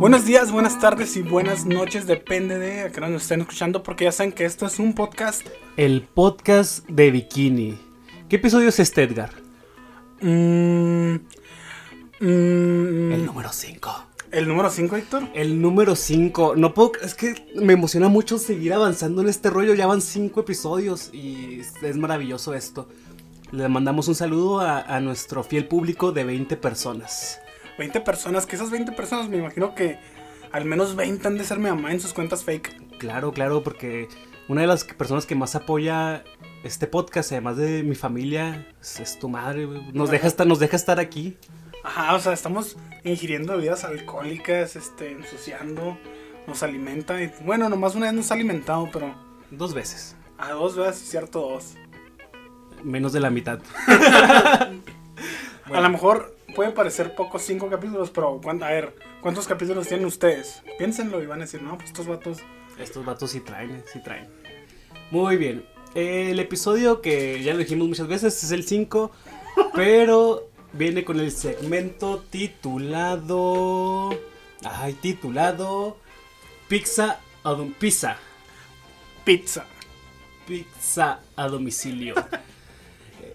[0.00, 4.04] Buenos días, buenas tardes y buenas noches, depende de a qué nos estén escuchando, porque
[4.04, 5.46] ya saben que esto es un podcast.
[5.76, 7.78] El podcast de Bikini.
[8.26, 9.28] ¿Qué episodio es este, Edgar?
[10.22, 11.16] Mm,
[12.18, 14.06] mm, El número 5.
[14.32, 15.28] ¿El número 5, Héctor?
[15.34, 16.54] El número 5.
[16.56, 16.92] No puedo.
[17.02, 19.74] Es que me emociona mucho seguir avanzando en este rollo.
[19.74, 22.88] Ya van 5 episodios y es maravilloso esto.
[23.52, 27.38] Le mandamos un saludo a, a nuestro fiel público de 20 personas.
[27.80, 29.98] 20 personas, que esas 20 personas me imagino que
[30.52, 32.98] al menos 20 han de ser mi mamá en sus cuentas fake.
[32.98, 34.06] Claro, claro, porque
[34.48, 36.22] una de las personas que más apoya
[36.62, 39.66] este podcast, además de mi familia, es, es tu madre.
[39.94, 41.38] Nos deja, estar, nos deja estar aquí.
[41.82, 45.96] Ajá, o sea, estamos ingiriendo bebidas alcohólicas, este, ensuciando,
[46.46, 47.22] nos alimenta.
[47.22, 49.14] Y, bueno, nomás una vez nos ha alimentado, pero
[49.50, 50.16] Dos veces.
[50.36, 51.76] a dos veces, cierto, dos.
[52.84, 53.58] Menos de la mitad.
[55.72, 60.04] A lo mejor puede parecer pocos cinco capítulos, pero ¿cuán- a ver, ¿cuántos capítulos tienen
[60.04, 60.62] ustedes?
[60.76, 62.36] Piénsenlo y van a decir, no, pues estos vatos.
[62.78, 64.28] Estos vatos sí traen, eh, sí traen.
[65.10, 65.64] Muy bien.
[65.94, 69.10] El episodio que ya lo dijimos muchas veces es el 5,
[69.74, 74.10] pero viene con el segmento titulado...
[74.62, 75.96] Ay, titulado...
[76.68, 78.18] Pizza a pizza.
[79.24, 79.64] Pizza.
[80.46, 82.16] Pizza a domicilio.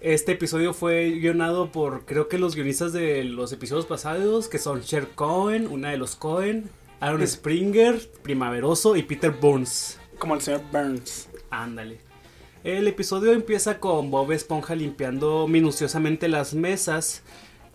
[0.06, 4.82] Este episodio fue guionado por creo que los guionistas de los episodios pasados, que son
[4.82, 9.98] Cher Cohen, una de los Cohen, Aaron Springer, Primaveroso y Peter Burns.
[10.20, 11.28] Como el señor Burns.
[11.50, 11.98] Ándale.
[12.62, 17.24] El episodio empieza con Bob Esponja limpiando minuciosamente las mesas.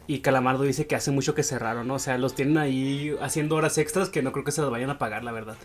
[0.08, 1.96] Y Calamardo dice que hace mucho que cerraron, ¿no?
[1.96, 4.90] O sea, los tienen ahí haciendo horas extras que no creo que se las vayan
[4.90, 5.58] a pagar, la verdad.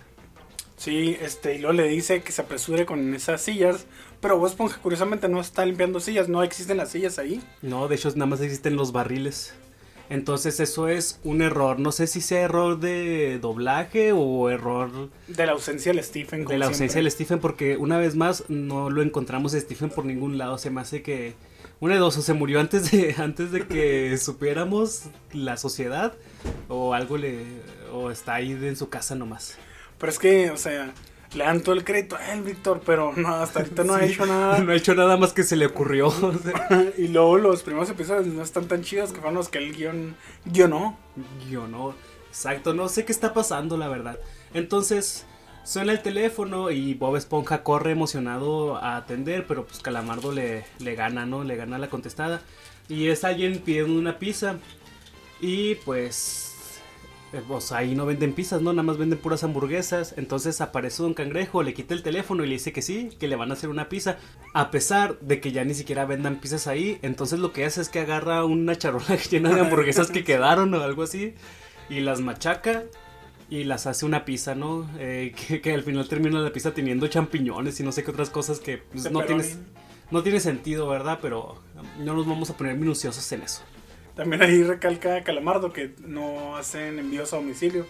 [0.77, 3.87] Sí, este, y luego le dice que se apresure con esas sillas.
[4.21, 7.43] Pero Bob Esponja, curiosamente, no está limpiando sillas, no existen las sillas ahí.
[7.63, 9.55] No, de hecho nada más existen los barriles.
[10.09, 11.79] Entonces eso es un error.
[11.81, 16.45] No sé si sea error de doblaje o error De la ausencia del Stephen.
[16.45, 20.05] de la ausencia del Stephen porque una vez más no lo encontramos a Stephen por
[20.05, 20.59] ningún lado.
[20.59, 21.35] Se me hace que
[21.81, 26.15] una de dos o se murió antes de antes de que supiéramos la sociedad
[26.69, 27.45] o algo le
[27.93, 29.59] o está ahí en su casa nomás.
[29.99, 30.93] Pero es que, o sea,
[31.35, 34.27] le dan todo el crédito a él, Víctor, pero no, hasta ahorita no ha hecho
[34.27, 34.59] nada.
[34.59, 36.09] No ha hecho nada más que se le ocurrió.
[36.09, 39.59] o sea, y luego los primeros episodios no están tan chidos que fueron los que
[39.59, 40.99] el guion guionó.
[41.51, 41.95] Yo no,
[42.29, 44.19] exacto, no sé qué está pasando, la verdad.
[44.55, 45.27] Entonces,
[45.65, 50.95] suena el teléfono y Bob Esponja corre emocionado a atender, pero pues Calamardo le, le
[50.95, 51.45] gana, ¿no?
[51.45, 52.43] Le gana la contestada.
[52.89, 54.57] Y es alguien pidiendo una pizza.
[55.41, 56.46] Y pues,
[57.33, 58.73] eh, pues ahí no venden pizzas, ¿no?
[58.73, 60.15] Nada más venden puras hamburguesas.
[60.17, 63.37] Entonces aparece Don Cangrejo, le quita el teléfono y le dice que sí, que le
[63.37, 64.19] van a hacer una pizza.
[64.55, 66.99] A pesar de que ya ni siquiera vendan pizzas ahí.
[67.03, 70.83] Entonces lo que hace es que agarra una charola llena de hamburguesas que quedaron o
[70.83, 71.35] algo así.
[71.89, 72.85] Y las machaca
[73.49, 74.89] y las hace una pizza, ¿no?
[74.99, 78.31] Eh, que, que al final termina la pizza teniendo champiñones y no sé qué otras
[78.31, 79.59] cosas que pues, no, tienes,
[80.11, 81.19] no tiene sentido, ¿verdad?
[81.23, 81.61] Pero
[81.99, 83.63] no nos vamos a poner minuciosos en eso.
[84.17, 87.87] También ahí recalca Calamardo que no hacen envíos a domicilio.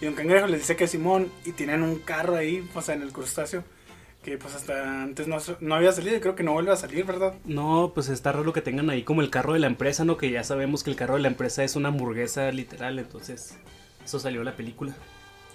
[0.00, 3.02] Y Don Cangrejo les dice que Simón y tienen un carro ahí, o sea, en
[3.02, 3.62] el crustáceo.
[4.24, 7.04] Que pues hasta antes no, no había salido y creo que no vuelve a salir,
[7.04, 7.34] ¿verdad?
[7.44, 10.16] No, pues está raro que tengan ahí como el carro de la empresa, ¿no?
[10.16, 13.56] Que ya sabemos que el carro de la empresa es una hamburguesa literal, entonces
[14.04, 14.94] eso salió en la película.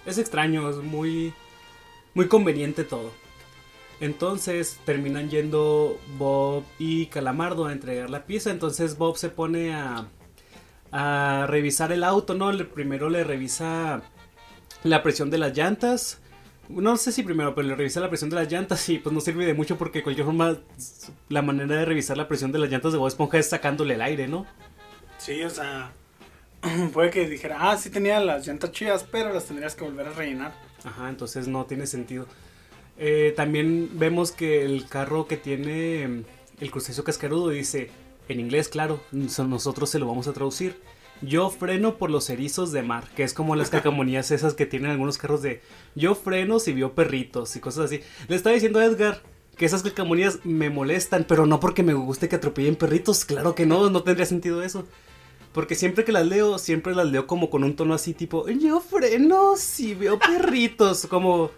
[0.05, 1.33] Es extraño, es muy
[2.13, 3.11] muy conveniente todo.
[3.99, 10.07] Entonces terminan yendo Bob y Calamardo a entregar la pieza, entonces Bob se pone a
[10.89, 12.49] a revisar el auto, ¿no?
[12.53, 14.01] Le- primero le revisa
[14.83, 16.19] la presión de las llantas.
[16.69, 19.19] No sé si primero, pero le revisa la presión de las llantas y pues no
[19.19, 20.57] sirve de mucho porque de cualquier forma
[21.27, 24.01] la manera de revisar la presión de las llantas de Bob Esponja es sacándole el
[24.01, 24.45] aire, ¿no?
[25.17, 25.91] Sí, o sea,
[26.93, 30.11] puede que dijera, ah, sí tenía las llantas chidas, pero las tendrías que volver a
[30.11, 30.53] rellenar.
[30.85, 32.27] Ajá, entonces no tiene sentido.
[32.99, 36.23] Eh, también vemos que el carro que tiene mm,
[36.61, 37.89] el cruceso cascarudo dice,
[38.27, 38.99] en inglés, claro,
[39.29, 40.79] so- nosotros se lo vamos a traducir.
[41.21, 44.91] Yo freno por los erizos de mar, que es como las calcamonías esas que tienen
[44.91, 45.61] algunos carros de
[45.95, 48.01] yo freno si vio perritos y cosas así.
[48.27, 49.23] Le estaba diciendo a Edgar
[49.55, 53.65] que esas calcamonías me molestan, pero no porque me guste que atropellen perritos, claro que
[53.65, 54.85] no, no tendría sentido eso.
[55.53, 58.79] Porque siempre que las leo, siempre las leo como con un tono así tipo, yo
[58.79, 61.49] freno si veo perritos, como,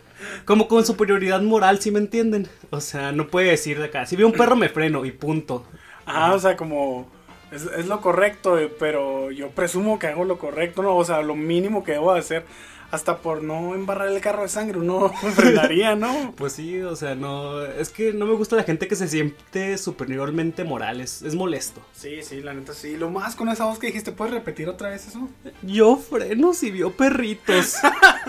[0.45, 2.48] como con superioridad moral, si me entienden?
[2.71, 5.66] O sea, no puede decir de acá, si veo un perro me freno y punto.
[6.06, 7.12] Ah, o sea, como,
[7.51, 10.95] Es, lo correcto, eh, pero yo presumo que hago lo correcto, ¿no?
[10.98, 12.45] O sea, lo mínimo que debo hacer.
[12.91, 16.33] Hasta por no embarrar el carro de sangre, uno frenaría, ¿no?
[16.36, 17.62] Pues sí, o sea, no.
[17.63, 21.00] Es que no me gusta la gente que se siente superiormente moral.
[21.00, 21.81] Es, es molesto.
[21.95, 22.97] Sí, sí, la neta sí.
[22.97, 25.30] Lo más con esa voz que dijiste, ¿puedes repetir otra vez eso?
[25.62, 27.75] Yo freno si vio perritos.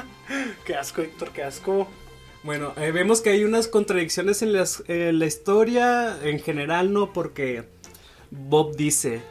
[0.66, 1.88] Qué asco, Héctor, qué asco.
[2.42, 7.12] Bueno, eh, vemos que hay unas contradicciones en, las- en la historia en general, ¿no?
[7.12, 7.64] Porque
[8.30, 9.22] Bob dice,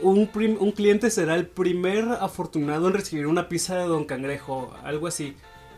[0.00, 0.30] un,
[0.60, 5.36] un cliente será el primer afortunado en recibir una pizza de Don Cangrejo, algo así.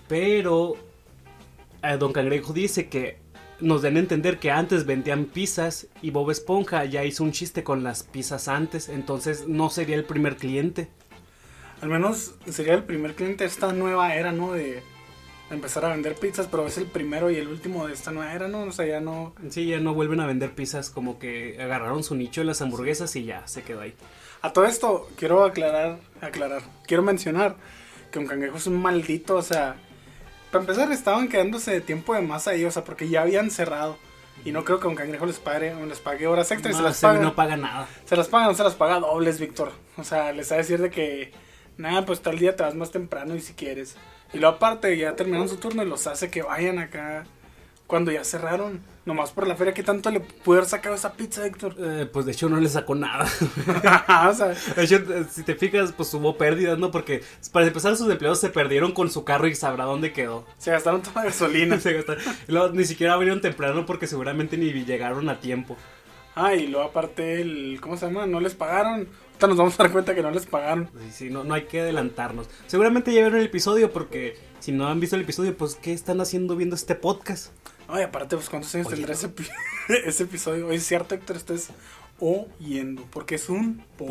[0.09, 0.77] Pero
[1.83, 3.19] eh, Don Cangrejo dice que
[3.61, 7.63] nos den a entender que antes vendían pizzas y Bob Esponja ya hizo un chiste
[7.63, 10.89] con las pizzas antes, entonces no sería el primer cliente.
[11.81, 14.53] Al menos sería el primer cliente de esta nueva era, ¿no?
[14.53, 14.83] De
[15.55, 18.49] empezar a vender pizzas, pero es el primero y el último de esta nueva era,
[18.49, 18.63] ¿no?
[18.63, 19.35] O sea, ya no...
[19.51, 23.15] Sí, ya no vuelven a vender pizzas, como que agarraron su nicho de las hamburguesas
[23.17, 23.95] y ya se quedó ahí.
[24.43, 27.57] A todo esto, quiero aclarar, aclarar, quiero mencionar
[28.11, 29.77] que un cangrejo es un maldito, o sea,
[30.51, 33.97] para empezar estaban quedándose de tiempo de más ahí, o sea, porque ya habían cerrado.
[34.45, 37.01] Y no creo que un cangrejo les pague, les pague horas extras, No, se las
[37.01, 37.21] paga.
[37.21, 37.89] no paga nada.
[38.05, 39.73] Se las pagan, no se las paga dobles, Víctor.
[39.97, 41.33] O sea, les va a decir de que,
[41.77, 43.97] nada, pues tal día te vas más temprano y si quieres.
[44.35, 47.25] Y luego aparte, ya terminaron su turno y los hace que vayan acá
[47.87, 48.81] cuando ya cerraron.
[49.05, 51.77] Nomás por la feria, ¿qué tanto le pudo haber sacado esa pizza, Héctor?
[51.79, 53.27] Eh, pues de hecho no le sacó nada.
[54.31, 56.91] o sea, De hecho, eh, si te fijas, pues hubo pérdidas, ¿no?
[56.91, 57.23] Porque
[57.53, 60.47] para empezar sus empleados se perdieron con su carro y sabrá dónde quedó.
[60.57, 61.79] se gastaron toda la gasolina.
[61.81, 65.77] Se gastaron- y luego ni siquiera abrieron temprano porque seguramente ni llegaron a tiempo.
[66.35, 68.27] Ah, y luego aparte, el, ¿cómo se llama?
[68.27, 69.07] No les pagaron.
[69.35, 70.89] Ahorita nos vamos a dar cuenta que no les pagaron.
[71.07, 72.49] Sí, sí, no, no hay que adelantarnos.
[72.69, 76.21] Seguramente ya vieron el episodio porque si no han visto el episodio, pues ¿qué están
[76.21, 77.53] haciendo viendo este podcast?
[77.89, 79.51] Ay, aparte, pues ¿cuántos años tendrá ese, epi-
[80.07, 80.69] ese episodio?
[80.69, 81.71] Oye, es cierto, Héctor, estás
[82.21, 84.09] oyendo, porque es un podcast.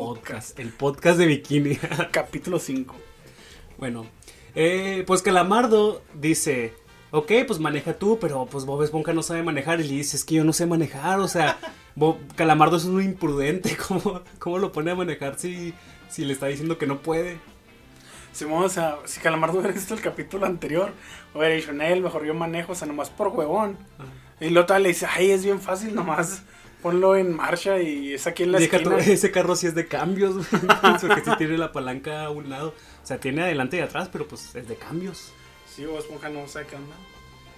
[0.53, 0.59] Podcast.
[0.59, 1.77] El podcast de Bikini.
[2.11, 2.93] Capítulo 5.
[3.77, 4.05] Bueno,
[4.55, 6.73] eh, pues Calamardo dice,
[7.13, 9.79] ok, pues maneja tú, pero pues Bob Esponja no sabe manejar.
[9.79, 11.57] Y le dice, es que yo no sé manejar, o sea,
[11.95, 15.73] Bob- Calamardo es un imprudente, ¿cómo, cómo lo pone a manejar si,
[16.09, 17.37] si le está diciendo que no puede?
[18.33, 20.91] Simón, o sea, si Calamardo hubiera visto el capítulo anterior,
[21.35, 23.77] hubiera dicho, Nel, mejor yo manejo, o sea, nomás por huevón.
[24.41, 26.41] Y luego todavía le dice, ay, es bien fácil, nomás
[26.81, 28.97] ponlo en marcha y es aquí en la Deja esquina.
[28.99, 30.47] ese carro sí es de cambios,
[30.99, 32.69] porque sí tiene la palanca a un lado.
[32.69, 35.31] O sea, tiene adelante y atrás, pero pues es de cambios.
[35.75, 36.95] Sí, Bob Esponja no sabe qué onda.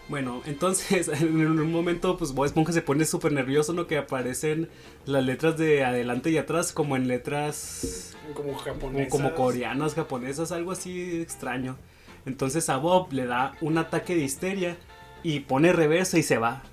[0.07, 3.87] Bueno, entonces en un momento pues Bob Esponja se pone súper nervioso, ¿no?
[3.87, 4.69] Que aparecen
[5.05, 9.09] las letras de adelante y atrás como en letras Como como, japonés.
[9.09, 11.77] como coreanas, japonesas, algo así extraño.
[12.25, 14.77] Entonces a Bob le da un ataque de histeria
[15.23, 16.63] y pone reversa y se va.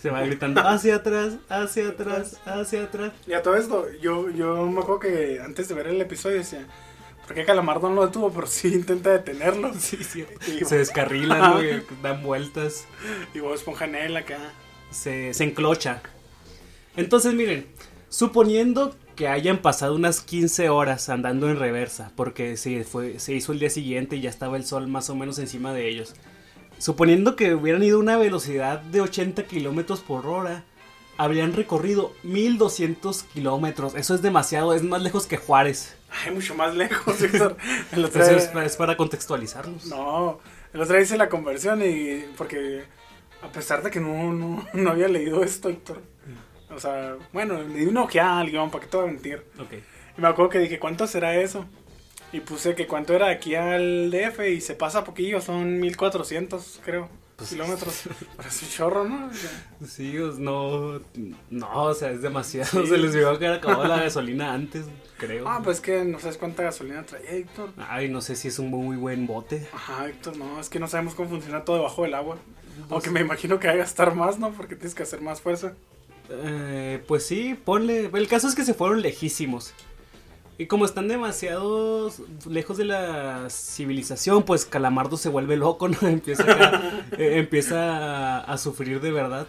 [0.00, 3.12] Se va gritando hacia atrás, hacia atrás, hacia atrás.
[3.26, 6.66] Y a todo esto, yo, yo me acuerdo que antes de ver el episodio decía,
[7.26, 8.30] ¿por qué Calamardo no lo detuvo?
[8.32, 9.72] Pero sí intenta detenerlo.
[9.78, 10.24] Sí, sí.
[10.46, 11.62] Y, Se descarrilan, ¿no?
[11.62, 12.86] Y dan vueltas.
[13.34, 14.38] y Bob Esponja en él acá.
[14.90, 16.02] se, se enclocha.
[16.96, 17.66] Entonces, miren,
[18.08, 23.52] suponiendo que hayan pasado unas 15 horas andando en reversa, porque se, fue, se hizo
[23.52, 26.14] el día siguiente y ya estaba el sol más o menos encima de ellos.
[26.78, 30.64] Suponiendo que hubieran ido a una velocidad de 80 kilómetros por hora,
[31.16, 33.94] habrían recorrido 1200 kilómetros.
[33.94, 35.96] Eso es demasiado, es más lejos que Juárez.
[36.24, 37.56] Ay, mucho más lejos, Víctor.
[37.92, 39.86] El otro Eso día- es, pa- es para contextualizarnos.
[39.86, 40.40] No,
[40.72, 42.84] el otro día hice la conversión y porque
[43.42, 46.00] a pesar de que no, no, no había leído esto, Héctor.
[46.74, 49.44] O sea, bueno, le di una ojeada al guion, ¿para qué te voy a mentir?
[50.16, 51.66] Y me acuerdo que dije, ¿cuánto será eso?
[52.32, 56.80] Y puse que cuánto era de aquí al DF y se pasa poquillo, son 1400,
[56.82, 57.10] creo,
[57.48, 58.02] Pues- kilómetros.
[58.36, 59.30] Parece un chorro, ¿no?
[59.86, 61.00] Sí, pues, no,
[61.50, 62.86] no, o sea, es demasiado.
[62.86, 64.86] Se les vio que era acabado la gasolina antes,
[65.18, 65.48] creo.
[65.48, 67.70] ah, pues que no sabes cuánta gasolina traía, Héctor.
[67.88, 69.66] Ay, no sé si es un muy buen bote.
[69.72, 72.36] Ajá, Héctor, no, es que no sabemos cómo funciona todo debajo del agua.
[72.90, 74.50] Aunque me imagino que hay que gastar más, ¿no?
[74.52, 75.74] Porque tienes que hacer más fuerza.
[76.30, 78.10] Eh, pues sí, ponle.
[78.12, 79.74] El caso es que se fueron lejísimos.
[80.58, 82.10] Y como están demasiado
[82.48, 85.96] lejos de la civilización, pues Calamardo se vuelve loco, ¿no?
[86.02, 89.46] Empieza, a, eh, empieza a, a sufrir de verdad.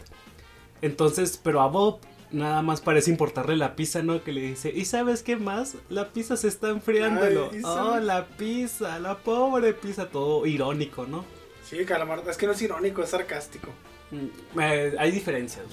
[0.81, 1.99] Entonces, pero a Bob
[2.31, 4.23] nada más parece importarle la pizza, ¿no?
[4.23, 5.75] Que le dice, ¿y sabes qué más?
[5.89, 7.21] La pizza se está enfriando.
[7.21, 11.25] Ay, lo- ¿y oh, la pizza, la pobre pizza, todo irónico, ¿no?
[11.63, 13.67] Sí, Calamardo, es que no es irónico, es sarcástico.
[14.11, 15.65] Mm, eh, hay diferencias.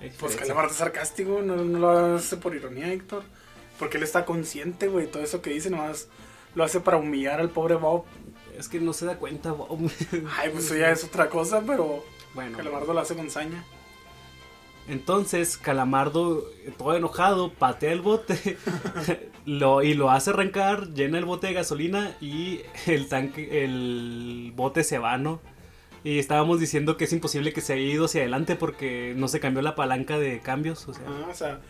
[0.00, 0.40] hay Pues diferencias.
[0.40, 3.24] Calamardo es sarcástico, no, no lo hace por ironía, Héctor.
[3.78, 6.08] Porque él está consciente, güey, todo eso que dice nomás
[6.54, 8.04] lo hace para humillar al pobre Bob.
[8.58, 9.78] Es que no se da cuenta, Bob.
[10.38, 12.04] Ay, pues eso ya es otra cosa, pero
[12.34, 12.56] bueno.
[12.56, 13.64] Calamardo lo hace con saña.
[14.88, 16.44] Entonces, Calamardo,
[16.78, 18.56] todo enojado, patea el bote
[19.44, 24.84] lo, y lo hace arrancar, llena el bote de gasolina y el tanque, el bote
[24.84, 25.40] se va, ¿no?
[26.04, 29.40] Y estábamos diciendo que es imposible que se haya ido hacia adelante porque no se
[29.40, 30.86] cambió la palanca de cambios.
[30.86, 31.60] O sea, Ah, o sea,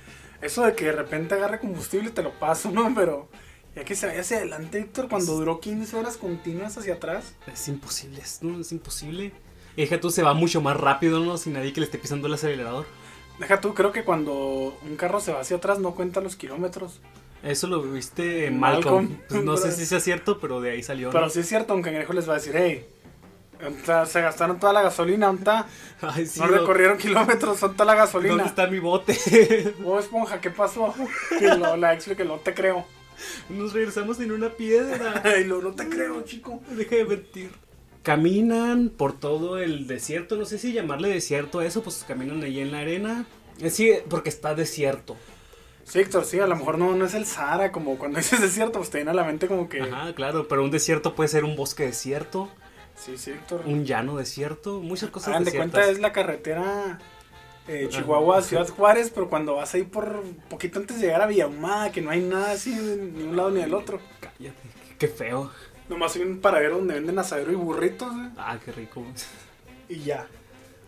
[0.43, 2.93] eso de que de repente agarre combustible te lo paso, ¿no?
[2.95, 3.29] Pero
[3.75, 7.35] ya que se vaya hacia adelante, Héctor, cuando duró 15 horas continuas hacia atrás.
[7.53, 9.33] es imposible, es, no, es imposible.
[9.77, 11.37] Y deja tú, se va mucho más rápido, ¿no?
[11.37, 12.87] Sin nadie que le esté pisando el acelerador.
[13.39, 17.01] Deja tú, creo que cuando un carro se va hacia atrás no cuenta los kilómetros.
[17.43, 19.09] Eso lo viste en Malcolm.
[19.09, 19.23] Malcolm.
[19.29, 21.09] Pues no sé si sea cierto, pero de ahí salió.
[21.09, 21.13] ¿no?
[21.13, 22.87] Pero sí es cierto, un cangrejo les va a decir, hey.
[24.07, 25.35] Se gastaron toda la gasolina.
[26.01, 28.35] Ay, sí, no recorrieron kilómetros, son toda la gasolina.
[28.35, 29.17] ¿Dónde está mi bote?
[29.85, 30.95] Oh, esponja, ¿qué pasó?
[31.41, 32.87] Y lo, la ex que no te creo.
[33.49, 35.23] Nos regresamos en una piedra.
[35.39, 36.61] Y lo, no te creo, chico.
[36.71, 37.51] Deja de mentir.
[38.03, 42.61] Caminan por todo el desierto, no sé si llamarle desierto a eso, pues caminan ahí
[42.61, 43.27] en la arena.
[43.59, 45.17] Eh, Sí, porque está desierto.
[45.85, 48.79] Sí, Héctor, sí, a lo mejor no, no es el Sahara, como cuando dices desierto,
[48.79, 49.83] pues te viene a la mente como que...
[49.83, 52.51] Ajá, claro, pero un desierto puede ser un bosque desierto,
[52.97, 53.63] Sí, sí, Héctor.
[53.67, 56.99] un llano desierto, muchas cosas Hagan de cuenta es la carretera
[57.69, 61.91] eh, Chihuahua Ciudad Juárez, pero cuando vas ahí por poquito antes de llegar a Villahumada,
[61.91, 64.01] que no hay nada así de ni un lado ni del otro.
[64.21, 64.57] Cállate,
[64.99, 65.51] qué feo.
[65.89, 68.31] Nomás hay un paradero donde venden asadero y burritos, ¿eh?
[68.37, 69.05] Ah, qué rico.
[69.89, 70.27] Y ya.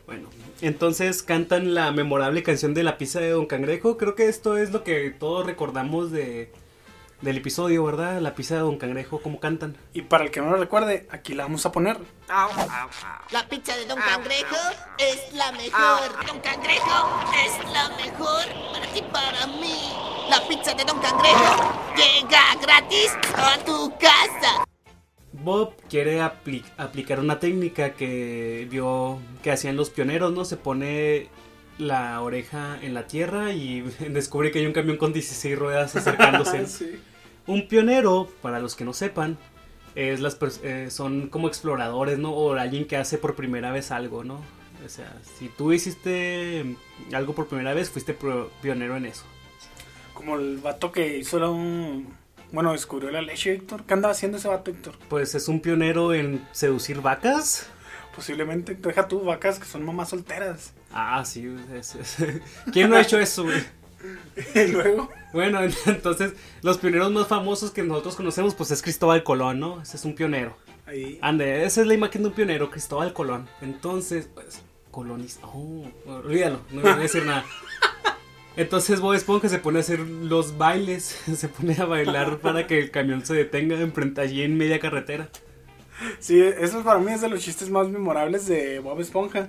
[0.06, 0.30] Bueno,
[0.62, 3.98] entonces cantan la memorable canción de la pizza de Don Cangrejo.
[3.98, 6.50] Creo que esto es lo que todos recordamos de,
[7.20, 8.20] del episodio, ¿verdad?
[8.20, 9.76] La pizza de Don Cangrejo, cómo cantan.
[9.92, 11.98] Y para el que no lo recuerde, aquí la vamos a poner.
[13.30, 14.56] La pizza de Don Cangrejo
[14.98, 16.26] es la mejor.
[16.26, 19.92] Don Cangrejo es la mejor para ti y para mí.
[20.30, 24.64] La pizza de Don Cangrejo llega gratis a tu casa.
[25.32, 30.44] Bob quiere apli- aplicar una técnica que vio que hacían los pioneros, ¿no?
[30.44, 31.28] Se pone
[31.78, 36.66] la oreja en la tierra y descubre que hay un camión con 16 ruedas acercándose.
[36.66, 37.00] Sí.
[37.48, 39.36] Un pionero, para los que no sepan,
[39.96, 42.30] es las eh, son como exploradores, ¿no?
[42.32, 44.40] O alguien que hace por primera vez algo, ¿no?
[44.84, 46.76] O sea, si tú hiciste
[47.12, 48.16] algo por primera vez, fuiste
[48.62, 49.24] pionero en eso.
[50.14, 52.14] Como el vato que hizo un...
[52.52, 53.84] Bueno, descubrió la leche, Héctor.
[53.84, 54.94] ¿Qué andaba haciendo ese vato, Héctor?
[55.08, 57.66] Pues es un pionero en seducir vacas.
[58.14, 60.72] Posiblemente, deja tú, vacas que son mamás solteras.
[60.92, 61.54] Ah, sí.
[61.74, 62.16] es- es-
[62.72, 63.62] ¿Quién no ha hecho eso, güey?
[64.54, 65.08] y luego...
[65.32, 69.82] Bueno, entonces los pioneros más famosos que nosotros conocemos, pues es Cristóbal Colón, ¿no?
[69.82, 70.56] Ese es un pionero.
[70.86, 71.18] Ahí...
[71.20, 73.48] Ande, esa es la imagen de un pionero, Cristóbal Colón.
[73.60, 75.46] Entonces, pues, colonista.
[75.46, 77.44] Oh, olvídalo, no voy a decir nada.
[78.56, 81.04] Entonces Bob Esponja se pone a hacer los bailes,
[81.36, 85.28] se pone a bailar para que el camión se detenga enfrente allí en media carretera.
[86.18, 89.48] Sí, eso para mí es de los chistes más memorables de Bob Esponja.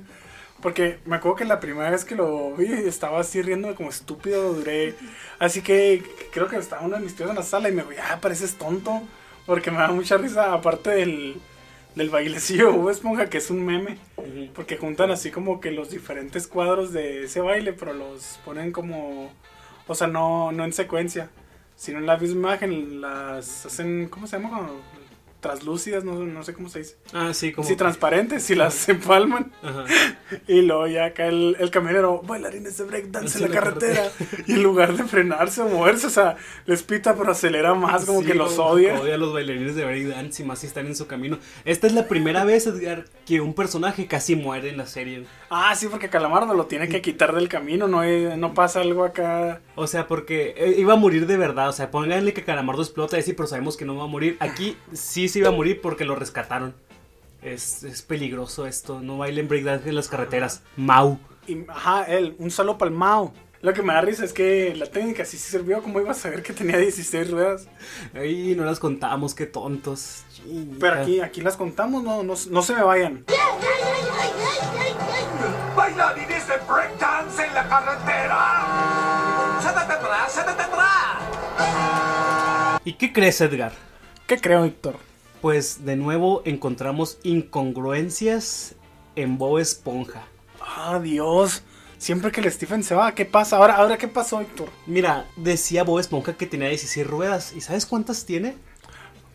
[0.61, 4.53] Porque me acuerdo que la primera vez que lo vi estaba así riendo como estúpido,
[4.53, 4.95] duré.
[5.39, 7.93] Así que creo que estaba uno de mis tíos en la sala y me dijo,
[7.93, 9.01] ya pareces tonto.
[9.45, 11.35] Porque me da mucha risa, aparte del,
[11.95, 13.97] del bailecillo Bob Esponja, que es un meme.
[14.53, 19.31] Porque juntan así como que los diferentes cuadros de ese baile, pero los ponen como.
[19.87, 21.29] O sea, no, no en secuencia,
[21.75, 23.01] sino en la misma imagen.
[23.01, 24.07] Las hacen.
[24.09, 24.69] ¿Cómo se llama?
[25.39, 26.97] Traslúcidas, no, no sé cómo se dice.
[27.13, 27.67] Ah, sí, como...
[27.67, 29.51] Sí, transparentes y las empalman.
[29.63, 29.85] Ajá.
[30.47, 34.11] Y luego ya acá el, el camionero, bailarines de breakdance en la carretera.
[34.45, 38.21] Y en lugar de frenarse o moverse, o sea, les pita pero acelera más, como
[38.21, 38.99] Sí, que los odia.
[38.99, 41.39] Odia a los bailarines de breakdance y más si están en su camino.
[41.65, 45.25] Esta es la primera vez, Edgar, que un personaje casi muere en la serie.
[45.49, 48.03] Ah, sí, porque Calamardo lo tiene que quitar del camino, no,
[48.37, 49.61] no pasa algo acá.
[49.75, 51.69] O sea, porque eh, iba a morir de verdad.
[51.69, 54.37] O sea, pónganle que Calamardo explota y sí, pero sabemos que no va a morir.
[54.39, 56.75] Aquí sí se iba a morir porque lo rescataron.
[57.41, 58.99] Es, es peligroso esto.
[59.01, 60.61] No bailen breakdance en las carreteras.
[60.75, 61.19] Mau.
[61.47, 63.33] Y, ajá, él, un solo palmao.
[63.61, 66.13] Lo que me da risa es que la técnica sí sí sirvió, como iba a
[66.13, 67.67] saber que tenía 16 ruedas?
[68.13, 70.23] Ay, no las contamos, qué tontos.
[70.79, 73.25] Pero aquí, aquí las contamos, no, no, no se me vayan.
[75.75, 79.59] ¡Bailarines de breakdance en la carretera!
[79.61, 80.29] ¡Se detendrá!
[80.29, 81.19] ¡Se detendrá!
[82.85, 83.73] ¿Y qué crees, Edgar?
[84.25, 84.95] ¿Qué creo, Víctor?
[85.41, 88.75] Pues de nuevo encontramos incongruencias
[89.15, 90.25] en Bob Esponja.
[90.61, 91.63] Ah, Dios.
[91.97, 93.57] Siempre que el Stephen se va, ¿qué pasa?
[93.57, 94.69] Ahora, ahora ¿qué pasó, Víctor?
[94.85, 97.53] Mira, decía Bob Esponja que tenía 16 ruedas.
[97.55, 98.55] ¿Y sabes cuántas tiene?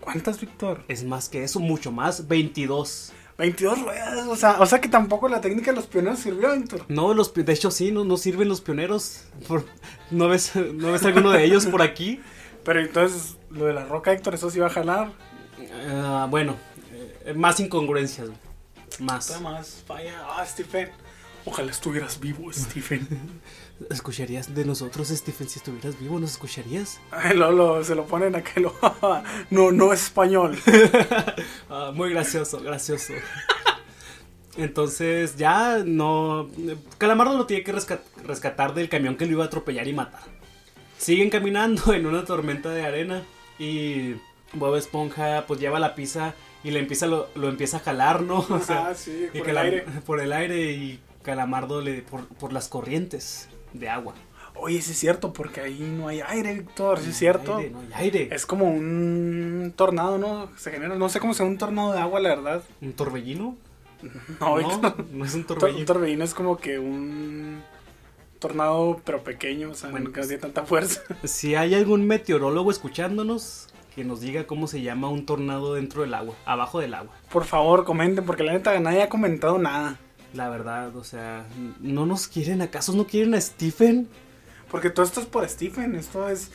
[0.01, 0.85] ¿Cuántas, Víctor?
[0.89, 2.29] Es más que eso, mucho más.
[2.29, 3.13] 22.
[3.37, 6.85] 22 ruedas, o sea, o sea que tampoco la técnica de los pioneros sirvió, Víctor.
[6.89, 9.25] No, los, de hecho sí, no, no sirven los pioneros.
[9.49, 9.65] Por-
[10.11, 12.21] ¿no, ves, ¿No ves alguno de ellos por aquí?
[12.65, 15.11] Pero entonces, lo de la roca, Héctor, eso sí va a jalar.
[15.89, 16.57] Ah, bueno,
[17.25, 18.29] eh, más incongruencias.
[18.29, 18.39] güey.
[19.01, 19.41] Más.
[19.41, 20.15] Más, falla.
[20.29, 20.91] Ah, Stephen.
[21.47, 23.07] Ojalá estuvieras vivo, Stephen.
[23.91, 25.49] ¿Escucharías de nosotros, Stephen?
[25.49, 27.01] Si estuvieras vivo, ¿nos escucharías?
[27.11, 28.73] Ay, lo, lo- se lo ponen a que lo.
[29.51, 30.57] no, no es español.
[31.69, 33.13] Ah, muy gracioso, gracioso.
[34.57, 36.49] Entonces ya no...
[36.99, 40.23] Calamardo lo tiene que resca- rescatar del camión que lo iba a atropellar y matar.
[40.97, 43.23] Siguen caminando en una tormenta de arena
[43.59, 44.15] y
[44.55, 48.39] Bob Esponja pues lleva la pizza y le empieza, lo, lo empieza a jalar, ¿no?
[48.51, 49.85] O sea, Ah, sí, y por el aire.
[50.07, 54.15] por el aire y Calamardo le, por, por las corrientes de agua.
[54.57, 57.57] Oye, sí es cierto, porque ahí no hay aire, Víctor, sí es cierto.
[57.57, 58.29] Aire, no hay aire.
[58.31, 60.49] Es como un tornado, ¿no?
[60.57, 62.63] Se genera, no sé cómo sea un tornado de agua, la verdad.
[62.81, 63.57] ¿Un torbellino?
[64.41, 64.59] No,
[65.13, 65.81] no, es un Tor- torbellino.
[65.81, 67.63] Un torbellino es como que un
[68.39, 71.01] tornado, pero pequeño, o sea, Bueno, no tiene tanta fuerza.
[71.25, 76.15] Si hay algún meteorólogo escuchándonos, que nos diga cómo se llama un tornado dentro del
[76.15, 77.15] agua, abajo del agua.
[77.31, 79.99] Por favor, comenten, porque la neta nadie ha comentado nada.
[80.33, 81.47] La verdad, o sea,
[81.81, 82.61] ¿no nos quieren?
[82.61, 84.09] ¿Acaso no quieren a Stephen?
[84.71, 86.51] Porque todo esto es por Stephen, esto es...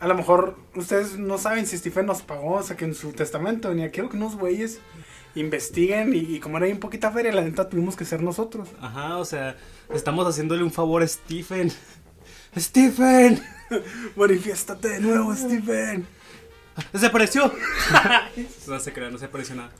[0.00, 3.12] A lo mejor ustedes no saben si Stephen nos pagó, o sea que en su
[3.12, 4.80] testamento venía, quiero que unos güeyes
[5.36, 8.68] investiguen y, y como era bien poquita feria, la neta tuvimos que ser nosotros.
[8.80, 9.56] Ajá, o sea,
[9.94, 11.70] estamos haciéndole un favor a Stephen.
[12.56, 13.40] ¡Stephen!
[14.16, 16.06] Manifiéstate de nuevo, Stephen.
[16.92, 17.52] ¡Desapareció!
[18.66, 19.70] no se crea, no se apareció nada.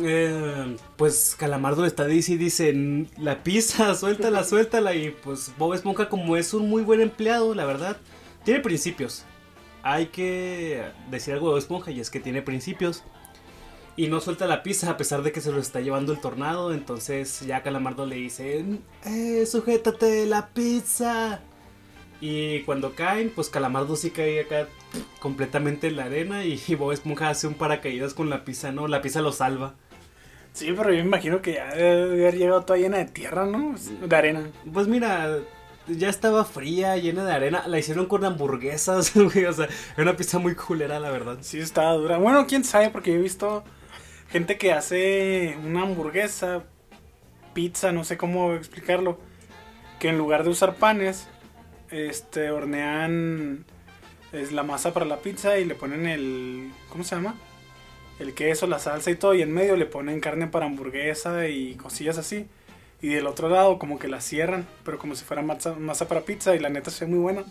[0.00, 4.94] Eh, pues Calamardo está dice y dice, la pizza, suéltala, suéltala.
[4.94, 7.96] Y pues Bob Esponja como es un muy buen empleado, la verdad,
[8.44, 9.24] tiene principios.
[9.82, 13.04] Hay que decir algo de Bob Esponja y es que tiene principios.
[13.98, 16.74] Y no suelta la pizza a pesar de que se lo está llevando el tornado.
[16.74, 18.64] Entonces ya Calamardo le dice,
[19.04, 21.40] eh, sujétate la pizza.
[22.20, 24.68] Y cuando caen, pues Calamardo sí cae acá
[25.18, 28.88] completamente en la arena y Bob Esponja hace un paracaídas con la pizza, ¿no?
[28.88, 29.74] La pizza lo salva.
[30.52, 33.74] Sí, pero yo me imagino que ya debe haber llegado toda llena de tierra, ¿no?
[34.06, 34.48] De arena.
[34.72, 35.40] Pues mira,
[35.86, 37.64] ya estaba fría, llena de arena.
[37.66, 39.44] La hicieron con hamburguesas, güey.
[39.44, 41.38] O sea, era una pizza muy culera, la verdad.
[41.42, 42.16] Sí, estaba dura.
[42.16, 43.64] Bueno, quién sabe, porque yo he visto
[44.30, 46.64] gente que hace una hamburguesa,
[47.52, 49.18] pizza, no sé cómo explicarlo,
[49.98, 51.28] que en lugar de usar panes,
[51.90, 53.66] este, hornean
[54.36, 57.34] es la masa para la pizza y le ponen el, ¿cómo se llama?
[58.18, 61.74] El queso, la salsa y todo, y en medio le ponen carne para hamburguesa y
[61.74, 62.46] cosillas así.
[63.02, 66.22] Y del otro lado como que la cierran, pero como si fuera masa, masa para
[66.22, 67.44] pizza y la neta se ve muy buena.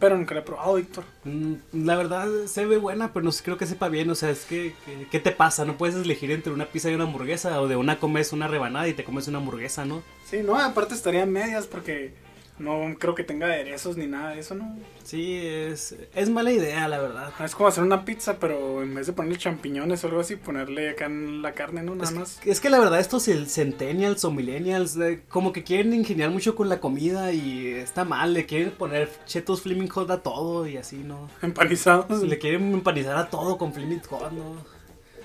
[0.00, 1.04] Pero nunca la he probado, Víctor.
[1.24, 4.08] Mm, La verdad se ve buena, pero no creo que sepa bien.
[4.10, 5.64] O sea, es que, que- ¿qué te pasa?
[5.64, 7.60] No puedes elegir entre una pizza y una hamburguesa.
[7.60, 10.02] O de una comes una rebanada y te comes una hamburguesa, ¿no?
[10.24, 12.12] Sí, no, aparte estarían medias porque
[12.58, 14.76] no creo que tenga aderezos ni nada de eso, ¿no?
[15.04, 17.32] Sí, es, es mala idea, la verdad.
[17.44, 20.90] Es como hacer una pizza, pero en vez de ponerle champiñones o algo así, ponerle
[20.90, 21.94] acá en la carne, ¿no?
[21.94, 22.40] Nada Es, más.
[22.44, 26.68] es que la verdad estos centennials o millennials eh, como que quieren ingeniar mucho con
[26.68, 30.96] la comida y está mal, le quieren poner chetos flaming hot a todo y así,
[30.96, 31.30] ¿no?
[31.42, 32.22] Empanizados.
[32.22, 34.56] Le quieren empanizar a todo con flaming hot, ¿no?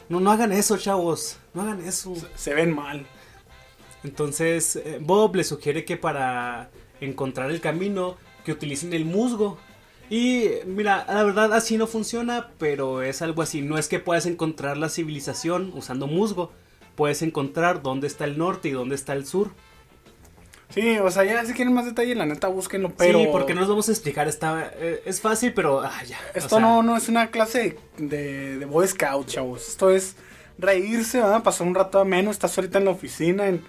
[0.09, 2.13] No, no hagan eso, chavos, no hagan eso.
[2.35, 3.05] Se ven mal.
[4.03, 6.69] Entonces eh, Bob le sugiere que para
[7.05, 9.57] encontrar el camino que utilicen el musgo.
[10.09, 13.61] Y mira, la verdad así no funciona, pero es algo así.
[13.61, 16.51] No es que puedas encontrar la civilización usando musgo.
[16.95, 19.51] Puedes encontrar dónde está el norte y dónde está el sur.
[20.69, 23.19] Sí, o sea, ya si quieren más detalle, la neta, búsquenlo, pero...
[23.19, 24.27] Sí, porque no nos vamos a explicar.
[24.27, 26.17] Está, eh, es fácil, pero ah, ya.
[26.33, 29.67] o Esto sea, no, no es una clase de, de Boy Scout, chavos.
[29.69, 30.15] Esto es
[30.57, 31.43] reírse, ¿verdad?
[31.43, 32.33] Pasar un rato menos.
[32.33, 33.63] Estás ahorita en la oficina, en,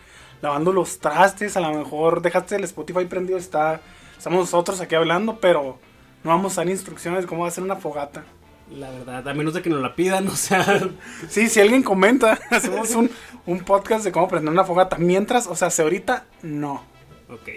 [0.45, 1.57] lavando los trastes.
[1.57, 3.39] A lo mejor dejaste el Spotify prendido.
[3.39, 3.81] Está,
[4.17, 5.79] estamos nosotros aquí hablando, pero
[6.23, 8.25] no vamos a dar instrucciones de cómo hacer una fogata.
[8.71, 10.81] La verdad, a menos de que nos la pidan, o sea.
[11.29, 13.11] Sí, si alguien comenta, hacemos un,
[13.47, 14.99] un podcast de cómo prender una fogata.
[14.99, 16.83] Mientras, o sea, si ahorita, no.
[17.31, 17.49] Ok,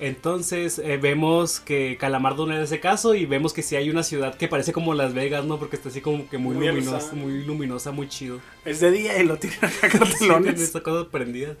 [0.00, 4.02] entonces eh, vemos que Calamardo no le hace caso y vemos que sí hay una
[4.02, 5.58] ciudad que parece como Las Vegas, ¿no?
[5.58, 8.40] Porque está así como que muy, Muy luminosa, muy luminosa, muy chido.
[8.64, 10.60] Es de día y lo tienen acá cartelones.
[10.60, 11.54] esta cosa prendida.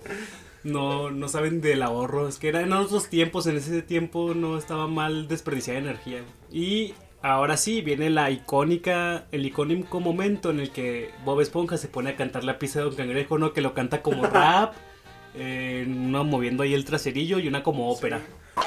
[0.64, 2.26] No, no saben del ahorro.
[2.26, 3.46] Es que eran otros tiempos.
[3.46, 6.22] En ese tiempo no estaba mal desperdiciar energía.
[6.50, 11.88] Y ahora sí, viene la icónica, el icónico momento en el que Bob Esponja se
[11.88, 13.52] pone a cantar la pizza de Don Cangrejo, ¿no?
[13.52, 14.74] Que lo canta como rap.
[15.36, 18.20] eh, uno moviendo ahí el traserillo y una como ópera.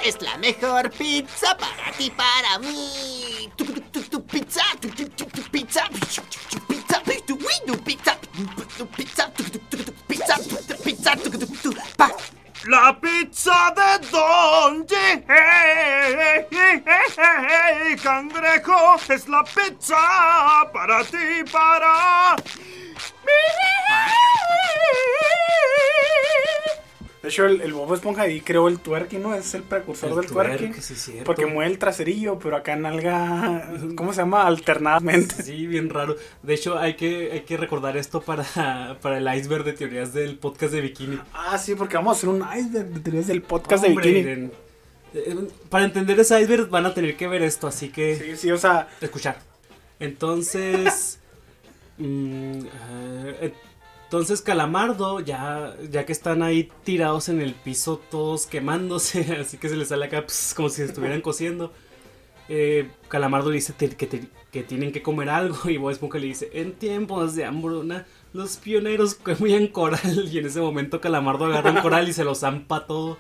[0.04, 3.50] Es la mejor pizza para ti, para mí.
[3.56, 7.12] Tu, tu, tu, tu pizza, tu, tu, tu, tu pizza, tu, tu, tu, pizza, tu,
[7.26, 10.67] tu, uy, tu pizza, tu, tu, pizza, tu, tu, tu, tu pizza, tu, tu,
[11.16, 12.12] pizza, pa.
[12.66, 14.86] La pizza de Don
[18.04, 22.36] Cangrejo es la pizza para ti, para
[27.28, 29.36] De hecho, el, el Bob Esponja ahí creó el twerking, ¿no?
[29.36, 30.74] Es el precursor El del twerking.
[30.82, 31.20] sí.
[31.26, 34.48] Porque mueve el traserillo, pero acá nalga, ¿cómo se llama?
[34.48, 35.44] Alternadamente.
[35.44, 36.16] Sí, bien raro.
[36.42, 40.38] De hecho, hay que, hay que recordar esto para, para el iceberg de teorías del
[40.38, 41.20] podcast de Bikini.
[41.34, 44.52] Ah, sí, porque vamos a hacer un iceberg de teorías del podcast Hombre, de Bikini.
[45.70, 48.58] Para entender ese iceberg van a tener que ver esto, así que Sí, sí, o
[48.58, 49.38] sea, escuchar.
[50.00, 51.20] Entonces,
[51.98, 52.60] mm,
[53.42, 53.54] eh,
[54.08, 59.68] entonces Calamardo ya, ya que están ahí tirados en el piso todos quemándose, así que
[59.68, 61.74] se les sale acá pues, como si estuvieran cociendo.
[62.48, 66.72] eh, Calamardo le dice que, tienen que comer algo y Bob Esponja le dice en
[66.72, 72.08] tiempos de hambruna los pioneros comían coral y en ese momento Calamardo agarra un coral
[72.08, 73.18] y se lo zampa todo.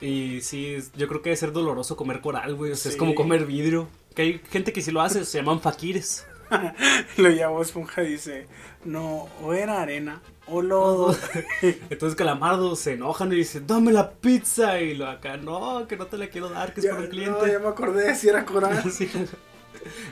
[0.00, 2.70] Y sí, yo creo que debe ser doloroso comer coral, güey.
[2.70, 3.88] O sea, es como comer vidrio.
[4.14, 6.24] Que hay gente que sí lo hace, se llaman fakires.
[7.16, 8.46] lo llamo Esponja dice,
[8.84, 11.16] no, o era arena o lodo.
[11.90, 14.80] Entonces Calamardo se enojan y dice, dame la pizza.
[14.80, 17.52] Y lo acá, no, que no te la quiero dar, que es para no, cliente.
[17.52, 18.82] ya me acordé si era coral.
[18.90, 19.08] Sí.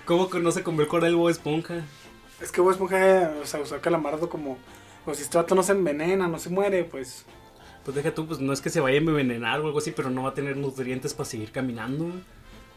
[0.05, 1.83] ¿Cómo que no se el coral Bob Esponja?
[2.40, 4.59] es que Bob Esponja, o sea, usó a Calamardo como,
[5.05, 7.25] pues si este no se envenena, no se muere, pues...
[7.85, 10.11] Pues deja tú, pues no es que se vaya a envenenar o algo así, pero
[10.11, 12.11] no va a tener nutrientes para seguir caminando,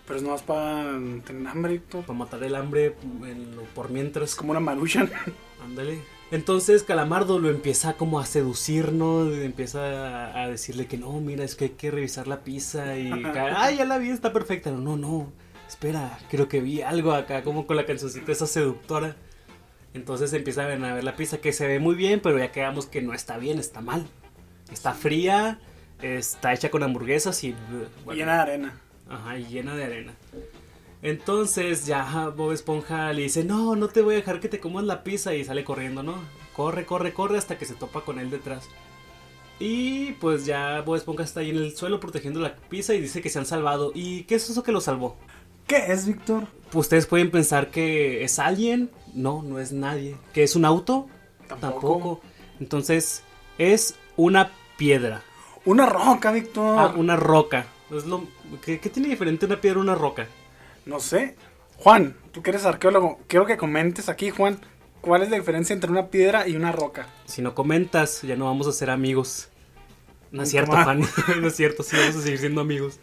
[0.10, 2.04] Pero es nomás para tener hambre, Héctor.
[2.04, 2.96] para matar el hambre
[3.76, 4.32] por mientras.
[4.32, 5.08] Es como una maruchan.
[5.64, 6.00] Ándale.
[6.32, 9.32] Entonces Calamardo lo empieza como a seducir, ¿no?
[9.32, 13.12] Empieza a, a decirle que no, mira, es que hay que revisar la pizza y...
[13.56, 14.72] Ay, ya la vi, está perfecta.
[14.72, 15.32] No, no,
[15.68, 19.16] espera, creo que vi algo acá, como con la cancioncita esa seductora.
[19.94, 22.52] Entonces empieza a ver, a ver la pizza que se ve muy bien, pero ya
[22.52, 24.08] quedamos que no está bien, está mal.
[24.72, 25.60] Está fría,
[26.02, 27.56] está hecha con hamburguesas y...
[28.06, 28.82] bueno, Llena de arena.
[29.10, 30.14] Ajá, y llena de arena.
[31.02, 34.84] Entonces ya Bob Esponja le dice, no, no te voy a dejar que te comas
[34.84, 36.16] la pizza y sale corriendo, ¿no?
[36.56, 38.68] Corre, corre, corre hasta que se topa con él detrás.
[39.60, 43.22] Y pues ya Bob Esponja está ahí en el suelo protegiendo la pizza y dice
[43.22, 43.92] que se han salvado.
[43.94, 45.18] ¿Y qué es eso que lo salvó?
[45.68, 46.48] ¿Qué es, Víctor?
[46.72, 48.90] Pues ustedes pueden pensar que es alguien.
[49.14, 50.18] No, no es nadie.
[50.34, 51.08] ¿Que es un auto?
[51.60, 52.22] Tampoco.
[52.60, 53.24] Entonces
[53.58, 55.24] es una piedra.
[55.66, 56.80] Una roca, Víctor.
[56.80, 57.68] Ah, una roca.
[57.92, 58.28] Es lo...
[58.64, 60.28] ¿Qué, qué tiene diferente una piedra a una roca?
[60.86, 61.36] No sé.
[61.78, 64.60] Juan, tú que eres arqueólogo, quiero que comentes aquí, Juan,
[65.02, 67.08] cuál es la diferencia entre una piedra y una roca.
[67.26, 69.50] Si no comentas, ya no vamos a ser amigos.
[70.32, 70.84] No es cierto, más.
[70.84, 71.02] Juan.
[71.42, 73.00] no es cierto, sí vamos a seguir siendo amigos.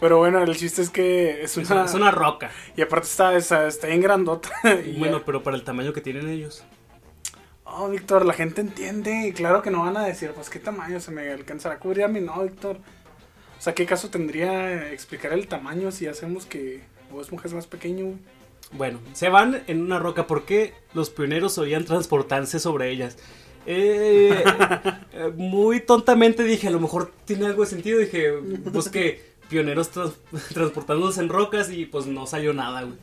[0.00, 1.80] Pero bueno, el chiste es que es Es una...
[1.80, 2.50] una, es una roca.
[2.76, 4.50] Y aparte está, está, está bien grandota.
[4.84, 5.24] y Bueno, ya.
[5.24, 6.64] pero para el tamaño que tienen ellos.
[7.64, 9.28] Oh, Víctor, la gente entiende.
[9.28, 12.04] Y claro que no van a decir, pues, ¿qué tamaño se me alcanzará a cubrir
[12.04, 12.20] a mí?
[12.20, 12.78] No, Víctor.
[13.60, 16.80] O sea, ¿qué caso tendría explicar el tamaño si hacemos que
[17.44, 18.18] es más pequeño?
[18.72, 23.18] Bueno, se van en una roca porque los pioneros solían transportarse sobre ellas.
[23.66, 24.42] Eh,
[25.12, 27.98] eh, muy tontamente dije, a lo mejor tiene algo de sentido.
[27.98, 29.20] Dije, busqué
[29.50, 30.14] pioneros trans-
[30.54, 32.96] transportándose en rocas y pues no salió nada, güey.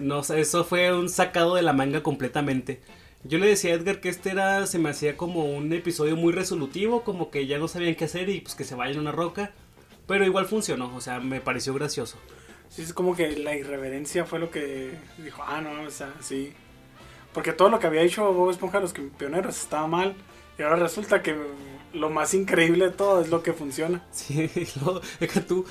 [0.00, 2.80] No, eso fue un sacado de la manga completamente.
[3.22, 6.32] Yo le decía a Edgar que este era, se me hacía como un episodio muy
[6.32, 9.12] resolutivo, como que ya no sabían qué hacer y pues que se vayan a una
[9.12, 9.52] roca.
[10.06, 12.16] Pero igual funcionó, o sea, me pareció gracioso.
[12.68, 16.52] Sí, es como que la irreverencia fue lo que dijo, ah, no, o sea, sí.
[17.32, 20.14] Porque todo lo que había hecho Bob Esponja a los que- pioneros estaba mal.
[20.58, 21.36] Y ahora resulta que
[21.92, 24.02] lo más increíble de todo es lo que funciona.
[24.12, 24.50] Sí,
[24.82, 25.64] luego, deja tú,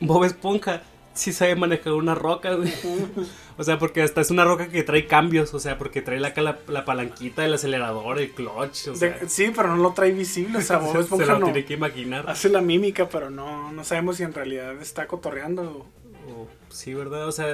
[0.00, 0.82] Bob Esponja
[1.18, 2.72] sí sabe manejar una roca, güey.
[3.56, 6.32] O sea, porque hasta es una roca que trae cambios, o sea, porque trae la,
[6.36, 10.12] la, la palanquita, el acelerador, el clutch, o sea, De- sí, pero no lo trae
[10.12, 10.58] visible.
[10.58, 12.30] O sea, Bob se, lo no tiene que imaginar.
[12.30, 15.86] hace la mímica, pero no, no sabemos si en realidad está cotorreando.
[16.70, 17.26] Sí, ¿verdad?
[17.26, 17.46] O sea,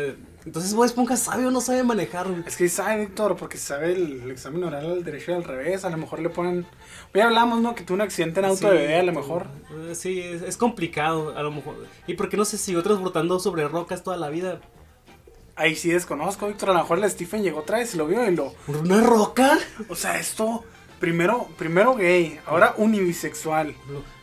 [0.44, 2.26] entonces Bob Esponja sabe o no sabe manejar.
[2.46, 5.84] Es que sabe, Víctor, porque sabe el, el examen oral al derecho y al revés.
[5.84, 6.66] A lo mejor le ponen.
[7.14, 7.74] Ya hablamos, ¿no?
[7.74, 9.46] Que tuvo un accidente en auto Sí, de bebé, a lo mejor.
[9.88, 11.76] eh, Sí, es, es complicado, a lo mejor.
[12.06, 14.60] ¿Y por qué no se siguió transportando sobre rocas toda la vida?
[15.56, 16.70] Ahí sí desconozco, Víctor.
[16.70, 18.52] A lo mejor el Stephen llegó otra vez y lo vio y lo.
[18.66, 19.58] ¿Una roca?
[19.88, 20.64] O sea, esto.
[20.98, 23.74] Primero, primero gay, ahora unibisexual.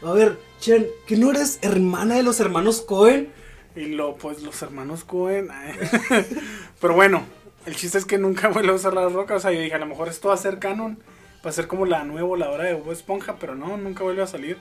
[0.04, 3.32] A ver, Chen, ¿que no eres hermana de los hermanos Cohen?
[3.76, 5.50] Y lo, pues los hermanos Cohen.
[5.50, 6.26] eh.
[6.82, 7.24] Pero bueno,
[7.66, 9.38] el chiste es que nunca vuelve a usar las rocas.
[9.38, 11.00] O sea, yo dije, a lo mejor esto va a ser canon.
[11.46, 14.28] Va a ser como la nueva voladora de Bob Esponja, pero no, nunca vuelve a
[14.28, 14.58] salir.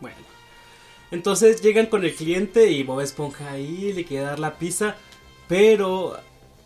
[0.00, 0.16] Bueno.
[1.10, 4.96] Entonces llegan con el cliente y Bob Esponja ahí le quiere dar la pizza,
[5.48, 6.18] pero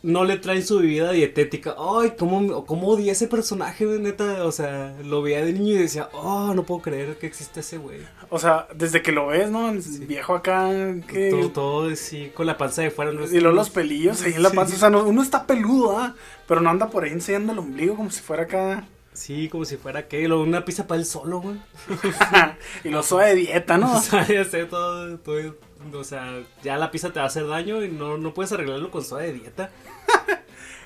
[0.03, 1.77] no le traen su bebida dietética.
[1.79, 4.45] Ay, cómo, cómo odié ese personaje, neta.
[4.45, 7.79] O sea, lo veía de niño y decía, oh, no puedo creer que existe ese
[7.79, 8.01] güey.
[8.29, 9.71] O sea, desde que lo ves, ¿no?
[9.71, 10.69] El viejo acá.
[11.07, 11.31] Que...
[11.31, 13.13] Todo, todo así, con la panza de fuera.
[13.13, 13.25] ¿no?
[13.25, 14.57] Y luego los pelillos ahí en la Sí.
[14.57, 14.75] panza.
[14.75, 16.15] O sea, no- uno está peludo, ¿ah?
[16.49, 18.85] Pero no anda por ahí enseñando el ombligo como si fuera acá
[19.15, 21.57] Sí, como si fuera que una pizza para él solo, güey.
[22.85, 23.93] y lo soy de dieta, ¿no?
[23.97, 25.55] O sea, ya sé, todo, todo-
[25.95, 28.91] o sea, ya la pizza te va a hacer daño y no, no puedes arreglarlo
[28.91, 29.71] con soda de dieta.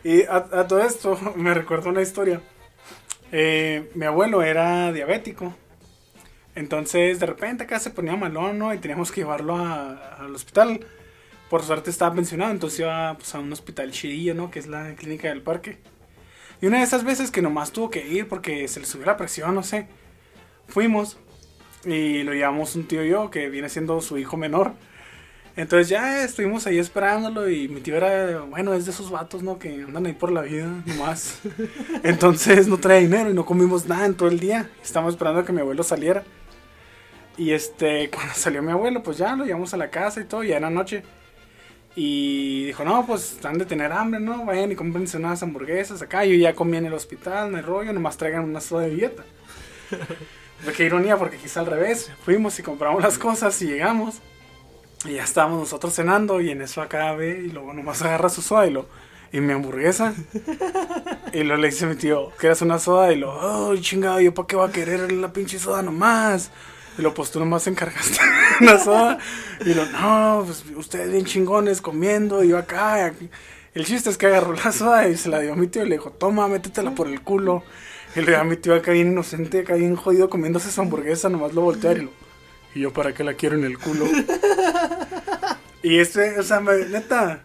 [0.05, 2.41] Y a, a todo esto me recuerdo una historia.
[3.33, 5.53] Eh, mi abuelo era diabético.
[6.55, 8.73] Entonces de repente acá se ponía malón, ¿no?
[8.73, 10.81] Y teníamos que llevarlo a- al hospital.
[11.51, 14.51] Por suerte estaba pensionado, entonces iba pues, a un hospital chidillo, ¿no?
[14.51, 15.79] Que es la clínica del parque.
[16.61, 19.17] Y una de esas veces que nomás tuvo que ir porque se le subió la
[19.17, 19.87] presión, no sé.
[20.69, 21.19] Fuimos
[21.87, 24.73] y lo llevamos un tío y yo, que viene siendo su hijo menor.
[25.57, 29.59] Entonces ya estuvimos ahí esperándolo y mi tío era, bueno, es de esos vatos, ¿no?
[29.59, 31.41] Que andan ahí por la vida, nomás.
[32.03, 34.69] Entonces no trae dinero y no comimos nada en todo el día.
[34.83, 36.25] Estábamos esperando a que mi abuelo saliera.
[37.39, 40.43] Y este, cuando salió mi abuelo, pues ya lo llevamos a la casa y todo,
[40.43, 41.05] ya era noche.
[41.95, 44.45] Y dijo, no, pues han de tener hambre, ¿no?
[44.45, 46.27] Vayan y cómprense unas hamburguesas acá.
[46.27, 49.25] Yo ya comí en el hospital, no hay rollo, nomás traigan una soda de dieta.
[50.77, 52.11] Qué ironía, porque quizá al revés.
[52.25, 54.17] Fuimos y compramos las cosas y llegamos.
[55.05, 58.43] Y ya estábamos nosotros cenando y en eso acá ve y luego nomás agarra su
[58.43, 58.87] soda y lo...
[59.33, 60.15] Y mi hamburguesa.
[61.33, 63.13] y luego le dice a mi tío, ¿quieres una soda?
[63.13, 66.51] Y lo, oh, chingado, ¿yo para qué voy a querer la pinche soda nomás?
[66.97, 68.21] Y lo, pues tú nomás encargaste
[68.61, 69.19] una soda.
[69.65, 72.99] Y lo, no, pues ustedes bien chingones comiendo y yo acá.
[72.99, 73.31] y aquí".
[73.75, 75.89] El chiste es que agarró la soda y se la dio a mi tío y
[75.89, 77.63] le dijo, toma, métetela por el culo.
[78.17, 81.29] Y le dio a mi tío acá bien inocente, acá bien jodido comiéndose su hamburguesa,
[81.29, 82.11] nomás lo voltea y lo...
[82.75, 84.07] Y yo, ¿para qué la quiero en el culo?
[85.83, 87.43] y este, o sea, me- neta,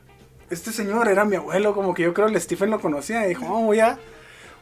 [0.50, 3.26] este señor era mi abuelo, como que yo creo que el Stephen lo conocía.
[3.26, 3.98] Y dijo, "Oh, voy a,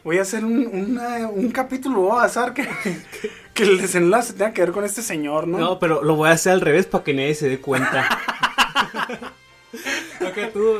[0.03, 2.67] voy a hacer un, una- un capítulo, voy a azar que,
[3.53, 5.57] que el desenlace tenga que ver con este señor, ¿no?
[5.57, 8.01] No, pero lo voy a hacer al revés para que nadie se dé cuenta.
[10.19, 10.77] Acá tú.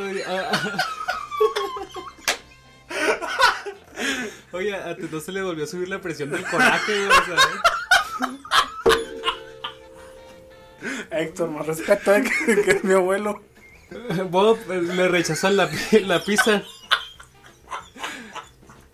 [4.52, 4.56] Eh.
[4.56, 7.38] Oye, a no se le volvió a subir la presión del coraje, güey, o sea.
[11.12, 13.42] Héctor, más respeto, eh, que, que es mi abuelo.
[14.30, 15.70] Bob eh, le rechazó la,
[16.04, 16.64] la pizza.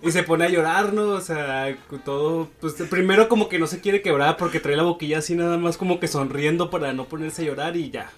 [0.02, 1.10] Y se pone a llorar, ¿no?
[1.10, 2.50] O sea, todo.
[2.60, 5.78] Pues primero como que no se quiere quebrar porque trae la boquilla así nada más
[5.78, 8.12] como que sonriendo para no ponerse a llorar y ya.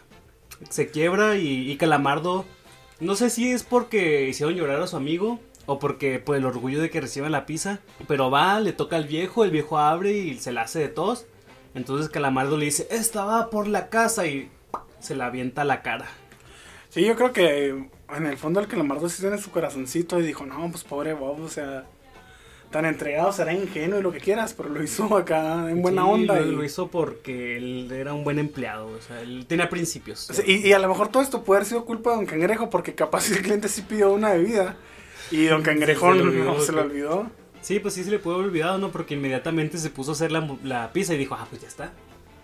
[0.69, 2.45] Se quiebra y, y Calamardo.
[2.99, 6.81] No sé si es porque hicieron llorar a su amigo o porque por el orgullo
[6.81, 7.81] de que reciba la pizza.
[8.07, 11.27] Pero va, le toca al viejo, el viejo abre y se la hace de tos.
[11.75, 14.49] Entonces Calamardo le dice, esta va por la casa y
[14.99, 16.07] se la avienta a la cara.
[16.89, 17.67] Sí, yo creo que
[18.15, 21.41] en el fondo el calamardo sí tiene su corazoncito y dijo, no, pues pobre Bob,
[21.41, 21.85] o sea,
[22.71, 26.09] tan entregado, será ingenuo y lo que quieras, pero lo hizo acá en buena Sí,
[26.09, 26.39] onda.
[26.39, 30.29] Lo, y, lo hizo porque él era un buen empleado, o sea, él tenía principios.
[30.29, 32.25] o sea, y, y a lo mejor todo esto puede haber sido culpa de Don
[32.25, 34.77] Cangrejo, porque capaz el cliente sí pidió una bebida
[35.31, 37.47] y Don Cangrejo Se le no, olvidó, se.
[37.61, 38.91] Sí, pues sí se le pudo haber olvidado, ¿no?
[38.91, 41.91] Porque inmediatamente se puso a hacer la, la pizza y dijo, ah, pues ya está.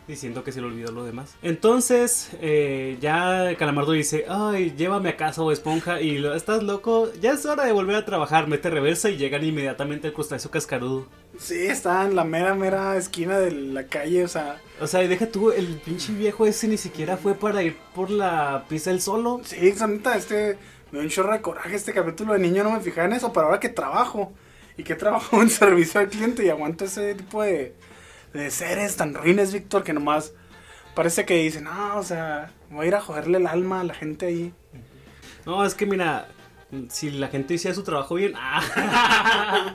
[0.06, 1.36] Diciendo que se le olvidó lo demás.
[1.42, 6.02] Entonces, eh, ya Calamardo dice, ay, llévame a casa o esponja.
[6.02, 8.48] Y lo, estás loco, ya es hora de volver a trabajar.
[8.50, 11.08] Mete reversa y llegan inmediatamente al crustáceo cascarudo.
[11.38, 15.08] Sí, está en la mera, mera esquina de la calle, o sea, O sea, y
[15.08, 19.00] deja tú, el pinche viejo ese ni siquiera fue para ir por la pizza él
[19.02, 19.40] solo.
[19.46, 20.58] sí, neta, este,
[20.94, 23.34] me dio un chorro de coraje este capítulo de niño, no me fijaba en eso,
[23.34, 24.32] pero ahora que trabajo
[24.78, 27.74] y que trabajo en servicio al cliente y aguanto ese tipo de,
[28.32, 30.34] de seres tan ruines, Víctor, que nomás
[30.94, 33.96] parece que dicen, no, o sea, voy a ir a joderle el alma a la
[33.96, 34.54] gente ahí.
[35.48, 36.28] No, es que mira,
[36.90, 39.74] si la gente hiciera su trabajo bien, ah,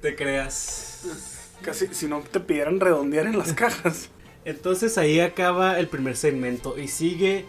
[0.00, 1.50] te creas.
[1.60, 4.08] Casi, si no te pidieran redondear en las cajas.
[4.46, 7.44] Entonces ahí acaba el primer segmento y sigue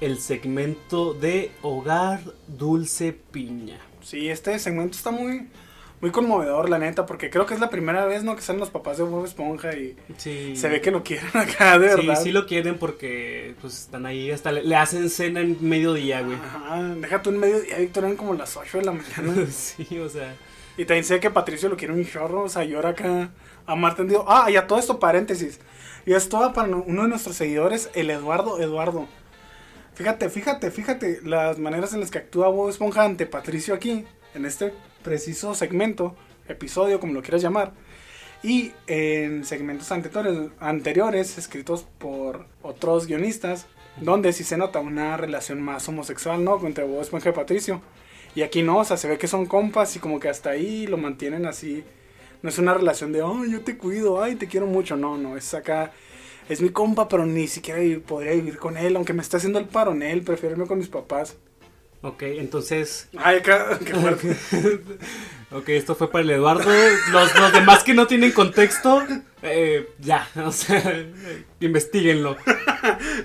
[0.00, 3.78] el segmento de Hogar Dulce Piña.
[4.02, 5.48] Sí, este segmento está muy,
[6.00, 8.36] muy conmovedor, la neta, porque creo que es la primera vez, ¿no?
[8.36, 10.54] Que salen los papás de Bob Esponja y Sí.
[10.56, 12.22] se ve que lo quieren acá, de Sí, verdad.
[12.22, 16.36] sí lo quieren porque pues están ahí hasta le, le hacen cena en mediodía, güey.
[16.36, 19.46] Ajá, déjate un medio día, Víctor, eran como las 8 de la mañana.
[19.50, 20.34] sí, o sea,
[20.76, 23.30] y también sé que Patricio lo quiere un chorro, o sea, llora acá
[23.66, 24.24] a mar tendido.
[24.28, 25.58] Ah, y a todo esto, paréntesis.
[26.06, 29.06] Y esto va para uno de nuestros seguidores, el Eduardo Eduardo.
[29.98, 34.44] Fíjate, fíjate, fíjate las maneras en las que actúa Bob Esponja ante Patricio aquí, en
[34.44, 36.14] este preciso segmento,
[36.48, 37.72] episodio, como lo quieras llamar.
[38.44, 43.66] Y en segmentos anteriores, escritos por otros guionistas,
[44.00, 46.64] donde sí se nota una relación más homosexual, ¿no?
[46.64, 47.82] Entre Bob Esponja y Patricio.
[48.36, 50.86] Y aquí no, o sea, se ve que son compas y como que hasta ahí
[50.86, 51.82] lo mantienen así.
[52.40, 54.96] No es una relación de, ay, yo te cuido, ay, te quiero mucho.
[54.96, 55.90] No, no, es acá,
[56.48, 59.58] es mi compa, pero ni siquiera vivir- podría vivir con él, aunque me esté haciendo
[59.58, 61.36] el paro en él, prefiero irme con mis papás.
[62.02, 63.42] Ok, entonces, Ay,
[63.84, 64.36] qué fuerte.
[65.50, 66.70] ok, esto fue para el Eduardo.
[67.10, 69.02] Los, los demás que no tienen contexto,
[69.42, 71.04] eh, ya, o sea,
[71.60, 72.36] investiguenlo.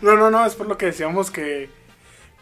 [0.02, 1.70] No, no, no, es por lo que decíamos que,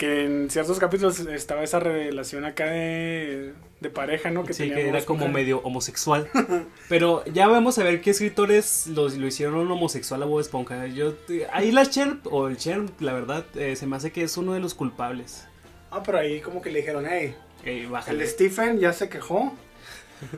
[0.01, 4.43] que en ciertos capítulos estaba esa relación acá de, de pareja, ¿no?
[4.43, 5.27] Que Sí, que era como Esponja.
[5.31, 6.27] medio homosexual.
[6.89, 10.87] Pero ya vamos a ver qué escritores lo, lo hicieron homosexual a Bob Esponja.
[10.87, 11.13] Yo,
[11.53, 14.53] ahí la Cherp, o el Cherp, la verdad, eh, se me hace que es uno
[14.53, 15.45] de los culpables.
[15.91, 18.27] Ah, pero ahí como que le dijeron, hey, Eh, el.
[18.27, 19.53] Stephen ya se quejó.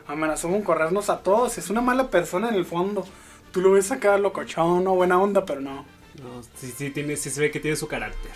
[0.08, 1.58] Amenazó con corrernos a todos.
[1.58, 3.06] Es una mala persona en el fondo.
[3.54, 5.86] Tú lo ves acá locochón, no buena onda, pero no.
[6.22, 8.32] No, sí, sí, tiene, sí se ve que tiene su carácter.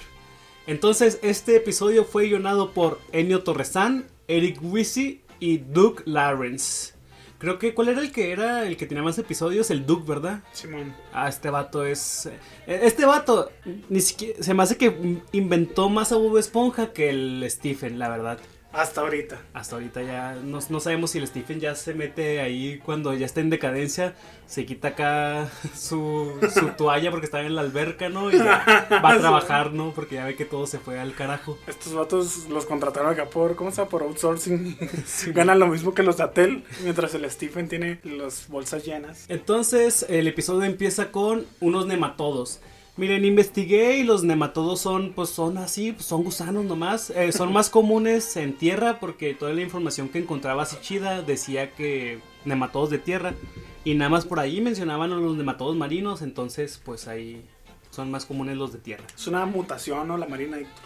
[0.67, 6.93] Entonces, este episodio fue guionado por Ennio Torresan, Eric Wisi y Doug Lawrence.
[7.37, 9.69] Creo que, ¿cuál era el que era el que tenía más episodios?
[9.69, 10.41] El Doug, ¿verdad?
[10.53, 10.95] Simón.
[11.13, 12.25] Ah, este vato es.
[12.25, 13.51] eh, Este vato
[13.89, 14.41] ni siquiera.
[14.41, 18.39] Se me hace que inventó más a Bob Esponja que el Stephen, la verdad.
[18.73, 19.41] Hasta ahorita.
[19.53, 23.25] Hasta ahorita ya no, no sabemos si el Stephen ya se mete ahí cuando ya
[23.25, 24.13] está en decadencia.
[24.45, 28.29] Se quita acá su, su toalla porque está en la alberca, ¿no?
[28.29, 29.91] Y ya va a trabajar, ¿no?
[29.91, 31.57] Porque ya ve que todo se fue al carajo.
[31.67, 33.89] Estos vatos los contrataron acá por, ¿cómo se llama?
[33.89, 34.77] Por outsourcing.
[35.33, 39.25] Ganan lo mismo que los de Atel, mientras el Stephen tiene las bolsas llenas.
[39.27, 42.59] Entonces, el episodio empieza con unos nematodos.
[42.97, 47.11] Miren, investigué y los nematodos son, pues son así, pues, son gusanos nomás.
[47.11, 51.73] Eh, son más comunes en tierra porque toda la información que encontraba así chida decía
[51.73, 53.35] que nematodos de tierra.
[53.83, 57.45] Y nada más por ahí mencionaban a los nematodos marinos, entonces pues ahí
[57.91, 59.05] son más comunes los de tierra.
[59.15, 60.17] Es una mutación, ¿no?
[60.17, 60.57] La marina.
[60.57, 60.83] Héctor.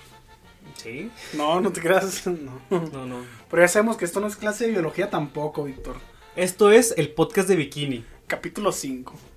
[0.75, 1.09] ¿Sí?
[1.33, 2.27] No, no te creas.
[2.27, 2.61] No.
[2.69, 3.21] No, no.
[3.49, 5.95] Pero ya sabemos que esto no es clase de biología tampoco, Víctor.
[6.35, 8.03] Esto es el podcast de Bikini.
[8.27, 9.30] Capítulo 5.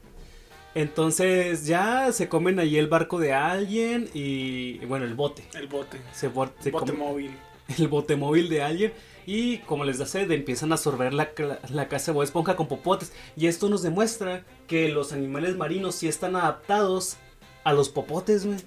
[0.74, 5.44] Entonces ya se comen ahí el barco de alguien y, bueno, el bote.
[5.54, 5.98] El bote.
[6.12, 7.30] Se, se bote móvil.
[7.78, 8.92] el bote móvil de alguien
[9.26, 12.56] y como les da sed empiezan a absorber la, cla- la casa de Bob Esponja
[12.56, 17.16] con popotes y esto nos demuestra que los animales marinos sí están adaptados
[17.62, 18.58] a los popotes, güey.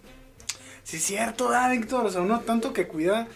[0.84, 2.06] Sí, es cierto, ah, Víctor.
[2.06, 3.28] O sea, uno tanto que cuida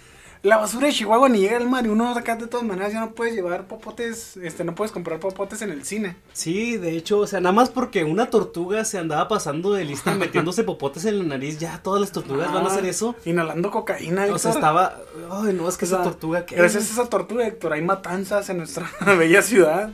[0.44, 3.00] la basura de Chihuahua ni llega al mar y uno acá de todas maneras ya
[3.00, 6.16] no puedes llevar popotes, este, no puedes comprar popotes en el cine.
[6.34, 10.16] Sí, de hecho, o sea, nada más porque una tortuga se andaba pasando de lista
[10.16, 13.16] metiéndose popotes en la nariz, ya todas las tortugas van a hacer eso.
[13.20, 14.98] Ah, Inhalando cocaína, O sea, estaba,
[15.30, 17.82] ay, no, es que O sea, esa tortuga que Gracias a esa tortuga, Héctor, hay
[17.84, 19.92] matanzas en nuestra bella ciudad.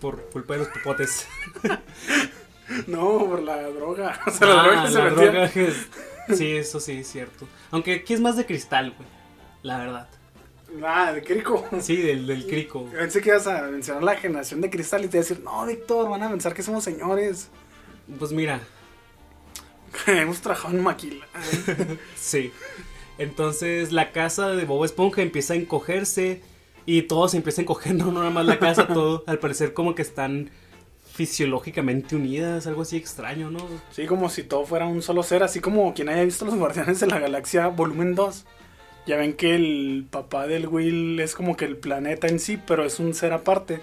[0.00, 1.26] por culpa de los popotes.
[2.86, 4.18] No, por la droga.
[4.26, 5.74] O sea, la Ah, droga que se la metía.
[6.36, 7.46] Sí, eso sí, es cierto.
[7.70, 9.08] Aunque aquí es más de cristal, güey.
[9.62, 10.08] La verdad.
[10.84, 11.64] Ah, de crico.
[11.80, 12.86] Sí, del, del crico.
[12.86, 15.66] Pensé que ibas a mencionar la generación de cristal y te iba a decir, no,
[15.66, 17.48] Víctor, van a pensar que somos señores.
[18.18, 18.60] Pues mira,
[20.06, 21.26] Hemos trabajado en maquila.
[22.16, 22.52] sí.
[23.18, 26.42] Entonces la casa de Bob Esponja empieza a encogerse
[26.86, 29.24] y todo se empieza a encoger, no, no nada más la casa, todo.
[29.26, 30.50] Al parecer como que están
[31.14, 33.60] fisiológicamente unidas, algo así extraño, ¿no?
[33.92, 36.98] Sí, como si todo fuera un solo ser, así como quien haya visto Los Guardianes
[36.98, 38.44] de la Galaxia volumen 2.
[39.06, 42.84] Ya ven que el papá del Will es como que el planeta en sí, pero
[42.84, 43.80] es un ser aparte.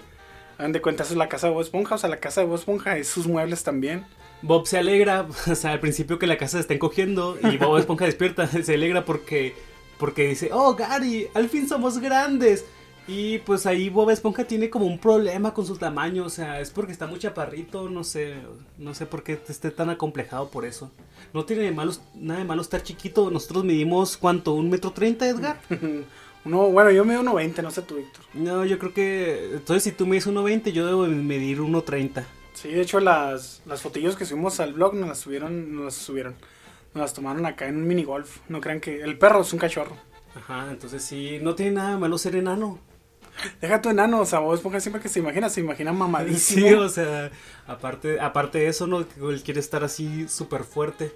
[0.58, 2.48] Hagan de cuenta, eso es la casa de Bob Esponja, o sea, la casa de
[2.48, 4.04] Bob Esponja es sus muebles también.
[4.42, 7.78] Bob se alegra, o sea, al principio que la casa se está encogiendo y Bob
[7.78, 9.54] Esponja despierta, se alegra porque,
[9.98, 12.66] porque dice, oh Gary, al fin somos grandes.
[13.08, 16.70] Y pues ahí Bob Esponja tiene como un problema con su tamaño, o sea, es
[16.70, 18.36] porque está muy chaparrito, no sé,
[18.78, 20.92] no sé por qué esté tan acomplejado por eso.
[21.34, 25.28] No tiene de malos, nada de malo estar chiquito, nosotros medimos cuánto, un metro treinta,
[25.28, 25.60] Edgar.
[26.44, 28.24] Uno, bueno, yo mido 1.20, no sé tú, Víctor.
[28.34, 32.24] No, yo creo que, entonces si tú mides 1.20, yo debo medir 1.30.
[32.54, 35.94] Sí, de hecho las, las fotillos que subimos al blog nos las subieron, nos las
[35.94, 36.34] subieron.
[36.94, 38.38] Nos las tomaron acá en un mini golf.
[38.48, 39.96] No crean que el perro es un cachorro.
[40.34, 42.78] Ajá, entonces sí, no tiene nada de malo ser enano.
[43.60, 46.66] Deja tu enano, o sea, Bob Esponja siempre que se imagina, se imagina mamadísimo.
[46.66, 47.30] Sí, o sea,
[47.66, 49.00] aparte, aparte de eso, ¿no?
[49.00, 51.12] Él quiere estar así súper fuerte.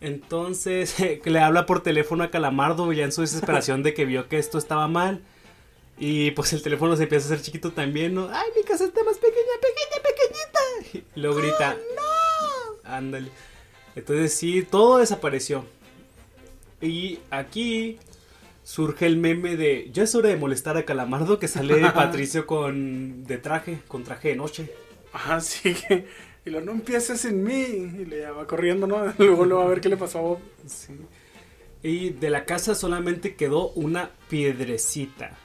[0.00, 4.38] Entonces, le habla por teléfono a Calamardo ya en su desesperación de que vio que
[4.38, 5.22] esto estaba mal.
[5.98, 8.28] Y pues el teléfono se empieza a hacer chiquito también, ¿no?
[8.32, 11.06] ¡Ay, mi casa está más pequeña, pequeña, pequeñita!
[11.14, 12.90] Y luego grita, ¡No!
[12.90, 13.28] Ándale.
[13.94, 15.64] Entonces sí, todo desapareció.
[16.80, 17.98] Y aquí
[18.64, 23.24] surge el meme de ya es hora de molestar a Calamardo que sale Patricio con
[23.24, 24.72] de traje, con traje de noche.
[25.12, 25.74] Ajá, sí.
[25.74, 26.06] que-
[26.44, 27.52] Y lo no empieces sin mí.
[27.54, 29.12] Y le va corriendo, ¿no?
[29.18, 30.38] Luego lo va a ver qué le pasó a Bob.
[30.66, 30.92] Sí.
[31.84, 35.36] Y de la casa solamente quedó una piedrecita.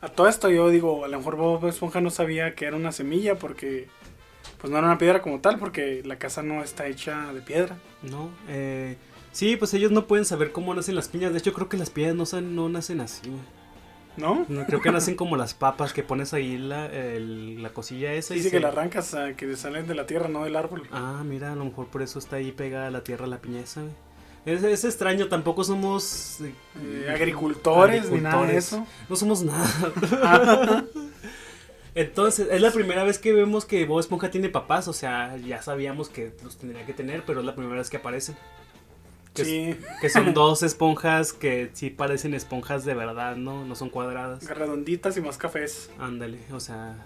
[0.00, 2.90] A todo esto yo digo, a lo mejor Bob Esponja no sabía que era una
[2.92, 3.86] semilla porque
[4.58, 7.76] pues no era una piedra como tal porque la casa no está hecha de piedra.
[8.02, 8.30] ¿No?
[8.48, 8.96] Eh,
[9.32, 11.32] Sí, pues ellos no pueden saber cómo nacen las piñas.
[11.32, 13.40] De hecho, creo que las piñas no, no nacen así, güey.
[14.18, 14.44] ¿No?
[14.50, 18.34] No, creo que nacen como las papas que pones ahí la, el- la cosilla esa.
[18.34, 20.82] y Dice se- que la arrancas, ah, que salen de la tierra, no del árbol.
[20.92, 23.60] Ah, mira, a lo mejor por eso está ahí pegada a la tierra la piña
[23.60, 23.94] esa, güey.
[24.44, 26.52] Es, es extraño, tampoco somos eh,
[26.82, 28.66] Eh, agricultores, ni nada de agricultores.
[28.66, 28.86] eso.
[29.08, 30.84] No somos nada.
[31.94, 35.60] Entonces, es la primera vez que vemos que Bob Esponja tiene papás, o sea, ya
[35.62, 38.34] sabíamos que los tendría que tener, pero es la primera vez que aparecen.
[39.34, 43.64] Que, Sí, que son dos esponjas que sí parecen esponjas de verdad, ¿no?
[43.64, 44.44] No son cuadradas.
[44.46, 45.90] redonditas y más cafés.
[45.98, 46.96] Ándale, o sea,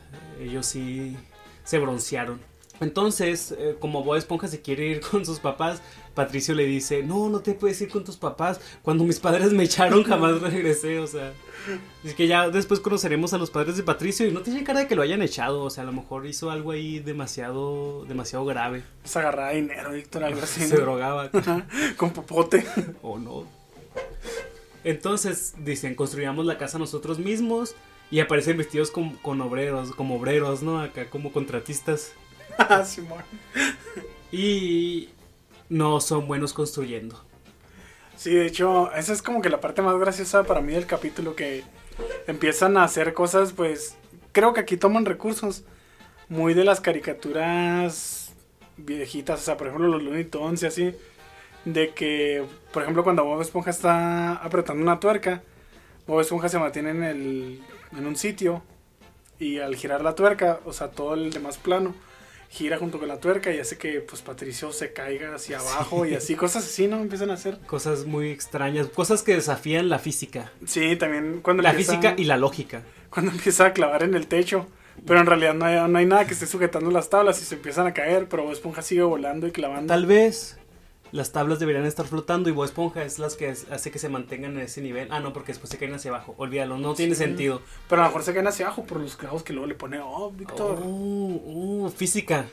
[0.41, 1.16] ellos sí
[1.64, 2.41] se broncearon.
[2.81, 5.83] Entonces, eh, como Bob Esponja se quiere ir con sus papás,
[6.14, 8.61] Patricio le dice, no, no te puedes ir con tus papás.
[8.83, 11.33] Cuando mis padres me echaron jamás regresé, o sea.
[12.05, 14.87] Es que ya después conoceremos a los padres de Patricio y no tiene cara de
[14.87, 18.85] que lo hayan echado, o sea, a lo mejor hizo algo ahí demasiado, demasiado grave.
[19.03, 20.62] Pues agarraba dinero, Víctor, algo así.
[20.62, 21.31] Se drogaba.
[21.97, 22.64] Con popote.
[23.03, 23.45] o no.
[24.85, 27.74] Entonces dicen, construyamos la casa nosotros mismos
[28.11, 30.81] y aparecen vestidos con, con obreros, como obreros, ¿no?
[30.81, 32.12] Acá como contratistas.
[32.84, 33.22] Simón.
[34.32, 35.11] Y
[35.68, 37.22] no son buenos construyendo.
[38.16, 41.36] Sí, de hecho, esa es como que la parte más graciosa para mí del capítulo,
[41.36, 41.64] que
[42.26, 43.96] empiezan a hacer cosas, pues,
[44.32, 45.64] creo que aquí toman recursos
[46.28, 48.32] muy de las caricaturas
[48.78, 50.94] viejitas, o sea, por ejemplo, los Looney Tunes y así,
[51.64, 55.42] de que, por ejemplo, cuando Bob Esponja está apretando una tuerca,
[56.07, 57.62] Bob Esponja se mantiene en, el,
[57.96, 58.62] en un sitio
[59.38, 61.94] y al girar la tuerca, o sea, todo el demás plano
[62.49, 66.14] gira junto con la tuerca y hace que pues Patricio se caiga hacia abajo y
[66.14, 66.99] así cosas así, ¿no?
[67.01, 67.59] Empiezan a hacer.
[67.66, 70.53] Cosas muy extrañas, cosas que desafían la física.
[70.66, 72.82] Sí, también cuando La empieza, física y la lógica.
[73.11, 74.66] cuando empieza a clavar en el techo,
[75.07, 77.57] pero en realidad no hay, no hay nada que esté sujetando las tablas y se
[77.57, 79.92] empiezan a caer, pero Bob Esponja sigue volando y clavando.
[79.92, 80.59] Tal vez
[81.17, 84.53] las tablas deberían estar flotando y Bob Esponja es las que hace que se mantengan
[84.53, 85.09] en ese nivel.
[85.11, 86.35] Ah, no, porque después se caen hacia abajo.
[86.39, 87.23] Olvídalo, no tiene Sí.
[87.25, 87.62] sentido.
[87.89, 89.99] Pero a lo mejor se caen hacia abajo por los clavos que luego le pone,
[90.03, 92.47] oh, Víctor, Oh, oh, física.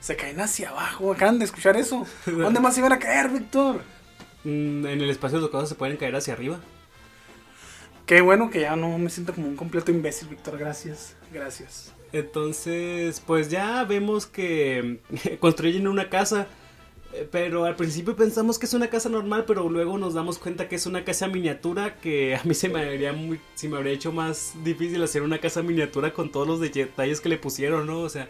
[0.00, 2.06] se caen hacia abajo, acaban de escuchar eso.
[2.26, 3.82] ¿Dónde más iban a caer, Víctor?
[4.44, 6.58] Mm, En el espacio de cosas se pueden caer hacia arriba.
[8.06, 11.92] Qué bueno que ya no me siento como un completo imbécil, Víctor, gracias, gracias.
[12.12, 14.98] Entonces, pues ya vemos que
[15.40, 16.48] construyen una casa.
[17.12, 20.68] Eh, Pero al principio pensamos que es una casa normal, pero luego nos damos cuenta
[20.68, 23.92] que es una casa miniatura que a mí se me habría, muy, se me habría
[23.92, 28.00] hecho más difícil hacer una casa miniatura con todos los detalles que le pusieron, ¿no?
[28.00, 28.28] O sea,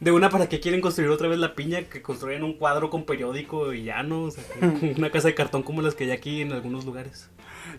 [0.00, 3.04] de una para que quieren construir otra vez la piña, que construyan un cuadro con
[3.04, 4.24] periódico y ya, ¿no?
[4.24, 4.44] O sea,
[4.96, 7.28] una casa de cartón como las que hay aquí en algunos lugares.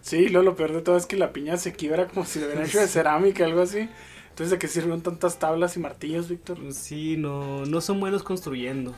[0.02, 2.46] Sí, lo, lo peor de todo es que la piña se quiebra como si lo
[2.46, 3.90] hubieran hecho de cerámica, algo así.
[4.30, 6.60] Entonces, ¿de qué sirvieron tantas tablas y martillos, Víctor?
[6.72, 8.96] Sí, no, no son buenos construyendo.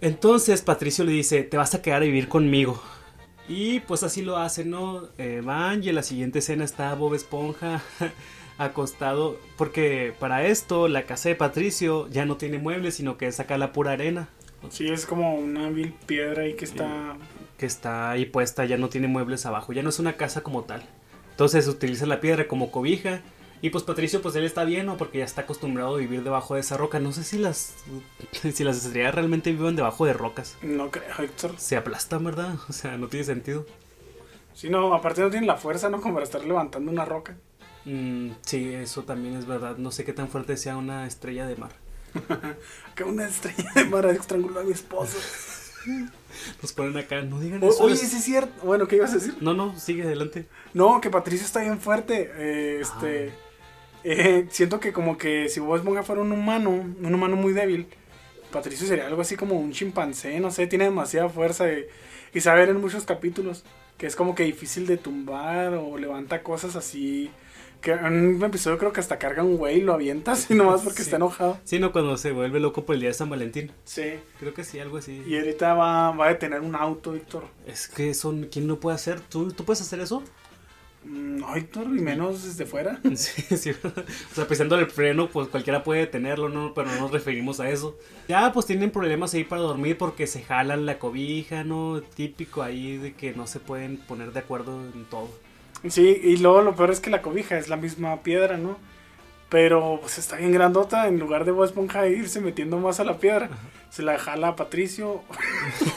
[0.00, 2.82] Entonces Patricio le dice, te vas a quedar a vivir conmigo.
[3.48, 5.08] Y pues así lo hacen, ¿no?
[5.18, 7.82] Eh, van y en la siguiente escena está Bob Esponja
[8.58, 9.38] acostado.
[9.56, 13.58] Porque para esto la casa de Patricio ya no tiene muebles, sino que es acá
[13.58, 14.28] la pura arena.
[14.68, 17.16] Sí, es como una vil piedra ahí que está...
[17.58, 19.72] Que está ahí puesta, ya no tiene muebles abajo.
[19.72, 20.82] Ya no es una casa como tal.
[21.30, 23.20] Entonces utiliza la piedra como cobija.
[23.62, 24.96] Y pues Patricio, pues él está bien, ¿no?
[24.96, 26.98] Porque ya está acostumbrado a vivir debajo de esa roca.
[26.98, 27.74] No sé si las,
[28.52, 30.56] si las estrellas realmente viven debajo de rocas.
[30.62, 31.52] No creo, Víctor.
[31.58, 32.54] Se aplastan, ¿verdad?
[32.68, 33.66] O sea, no tiene sentido.
[34.54, 36.00] Sí, no, aparte no tienen la fuerza, ¿no?
[36.00, 37.36] Como para estar levantando una roca.
[37.84, 39.76] Mm, sí, eso también es verdad.
[39.76, 41.72] No sé qué tan fuerte sea una estrella de mar.
[42.94, 45.18] Que una estrella de mar estranguló a mi esposo.
[46.62, 47.82] Nos ponen acá, no digan O- eso.
[47.84, 48.52] oye, es- sí es cierto.
[48.64, 49.36] Bueno, ¿qué ibas a decir?
[49.40, 50.46] No, no, sigue adelante.
[50.74, 52.30] No, que Patricio está bien fuerte.
[52.34, 53.32] eh, este...
[54.04, 57.86] eh, siento que como que si Bob Esponja fuera un humano, un humano muy débil,
[58.52, 61.84] Patricio sería algo así como un chimpancé, no sé, tiene demasiada fuerza y,
[62.34, 63.64] y sabe ver en muchos capítulos
[63.96, 67.30] que es como que difícil de tumbar o levanta cosas así.
[67.82, 70.82] Que en un episodio creo que hasta carga un güey y lo avienta así nomás
[70.82, 71.02] porque Sí.
[71.04, 71.58] está enojado.
[71.64, 73.72] Sí, no, cuando se vuelve loco por el día de San Valentín.
[73.84, 74.14] Sí.
[74.38, 75.22] Creo que sí, algo así.
[75.26, 77.44] Y ahorita va, va a detener un auto, Víctor.
[77.66, 79.20] Es que son, ¿quién lo puede hacer?
[79.20, 80.22] ¿Tú, ¿tú puedes hacer eso?
[81.04, 83.00] Mm, No, Víctor, y menos desde fuera.
[83.16, 83.70] Sí, sí.
[84.32, 86.74] O sea, pisando el freno, pues cualquiera puede detenerlo, ¿no?
[86.74, 87.96] Pero no nos referimos a eso.
[88.28, 92.02] Ya, pues tienen problemas ahí para dormir porque se jalan la cobija, ¿no?
[92.02, 95.28] Típico ahí de que no se pueden poner de acuerdo en todo.
[95.88, 98.78] Sí, y luego lo peor es que la cobija es la misma piedra, ¿no?
[99.48, 103.18] Pero pues está bien grandota, en lugar de Bob Esponja irse metiendo más a la
[103.18, 103.50] piedra,
[103.90, 105.22] se la jala a Patricio.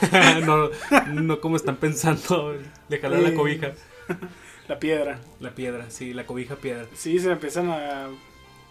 [0.44, 0.70] no,
[1.12, 2.56] no como están pensando,
[2.88, 3.72] le jalan la cobija.
[4.68, 5.20] La piedra.
[5.40, 6.86] La piedra, sí, la cobija piedra.
[6.94, 8.08] Sí, se empiezan a...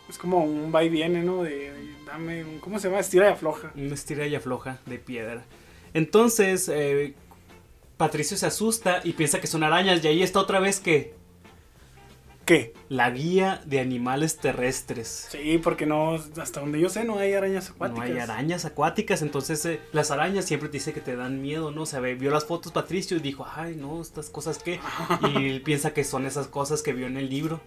[0.09, 1.43] Es como un va y viene, ¿no?
[1.43, 1.71] De,
[2.05, 2.99] dame, un- ¿cómo se llama?
[2.99, 3.71] Estira y afloja.
[3.75, 5.43] Una estira y afloja de piedra.
[5.93, 7.13] Entonces, eh,
[7.97, 10.03] Patricio se asusta y piensa que son arañas.
[10.03, 11.13] Y ahí está otra vez que
[12.45, 12.73] ¿Qué?
[12.89, 15.27] la guía de animales terrestres.
[15.31, 18.09] Sí, porque no, hasta donde yo sé, no hay arañas No acuáticas.
[18.09, 21.83] hay arañas acuáticas, entonces eh, las arañas siempre te dice que te dan miedo, ¿no?
[21.83, 24.79] O sea, ve- vio las fotos Patricio y dijo, ay, no, estas cosas qué.
[25.33, 27.61] Y él piensa que son esas cosas que vio en el libro.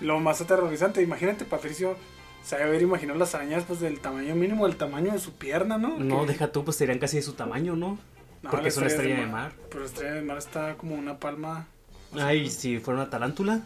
[0.00, 1.96] Lo más aterrorizante, imagínate, Patricio
[2.42, 5.78] se debe haber imaginado las arañas pues del tamaño mínimo, del tamaño de su pierna,
[5.78, 5.98] ¿no?
[5.98, 7.98] No, Que- deja tú, pues serían casi de su tamaño, ¿no?
[8.42, 9.52] No, porque es una estrella de mar.
[9.68, 11.68] Pero la estrella de mar está como una palma,
[12.14, 13.62] Ay, si fuera una tarántula,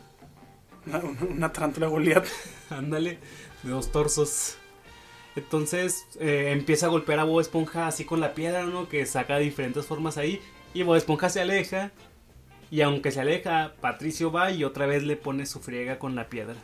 [1.30, 2.26] una, tarántula Goliat.
[2.70, 3.18] ándale,
[3.62, 4.56] de dos torsos.
[5.34, 8.88] Entonces eh, empieza a golpear a Bob Esponja así con la piedra, ¿no?
[8.88, 10.40] Que saca diferentes formas ahí.
[10.74, 11.90] Y Bob Esponja se aleja.
[12.70, 16.28] Y aunque se aleja, Patricio va y otra vez le pone su friega con la
[16.28, 16.56] piedra.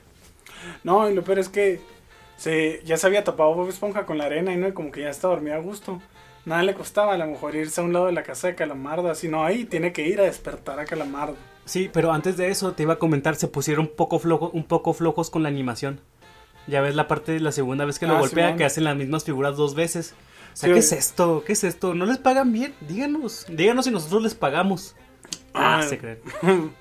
[0.84, 1.80] No, y lo peor es que
[2.36, 5.02] se, ya se había tapado Bob Esponja con la arena y no, y como que
[5.02, 6.00] ya está dormida a gusto.
[6.44, 9.08] Nada le costaba a lo mejor irse a un lado de la casa de Calamardo,
[9.08, 11.36] así no, ahí tiene que ir a despertar a Calamardo.
[11.64, 14.64] Sí, pero antes de eso te iba a comentar, se pusieron un poco, flojo, un
[14.64, 16.00] poco flojos con la animación.
[16.66, 18.96] Ya ves la parte de la segunda vez que lo Ah, golpea, que hacen las
[18.96, 20.14] mismas figuras dos veces.
[20.52, 21.42] O sea, Sí, ¿qué es esto?
[21.46, 21.94] ¿Qué es esto?
[21.94, 22.74] ¿No les pagan bien?
[22.88, 23.46] Díganos.
[23.48, 24.94] Díganos si nosotros les pagamos.
[25.54, 25.82] Ah, Ah.
[25.82, 26.18] se creen.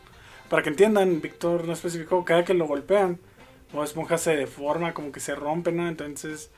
[0.50, 3.20] Para que entiendan, Víctor no especificó, cada que lo golpean,
[3.72, 5.88] Bob Esponja se deforma, como que se rompe, ¿no?
[5.88, 6.52] Entonces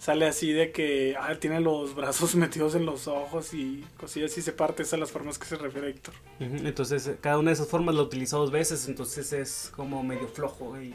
[0.00, 4.42] sale así de que ah, tiene los brazos metidos en los ojos y cosillas así
[4.42, 4.82] se parte.
[4.82, 6.14] Esas son las formas que se refiere Víctor.
[6.40, 10.02] Ujú, Entonces, eh, cada una de esas formas la utiliza dos veces, entonces es como
[10.02, 10.80] medio flojo.
[10.80, 10.94] Y...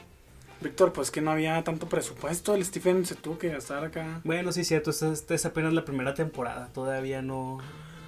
[0.61, 2.55] Víctor, pues que no había tanto presupuesto.
[2.55, 4.21] El Stephen se tuvo que gastar acá.
[4.23, 7.59] Bueno, sí, cierto, esta, esta es apenas la primera temporada, todavía no...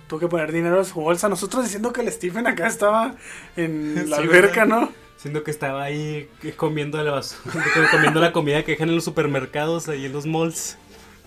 [0.08, 1.28] Tuvo que poner dinero en su bolsa.
[1.30, 3.16] Nosotros diciendo que el Stephen acá estaba
[3.58, 4.82] en la Sí, alberca, ¿verdad?
[4.82, 4.92] ¿no?
[5.18, 9.90] Siendo que estaba ahí comiendo la basura, comiendo la comida que dejan en los supermercados,
[9.90, 10.78] ahí en los malls.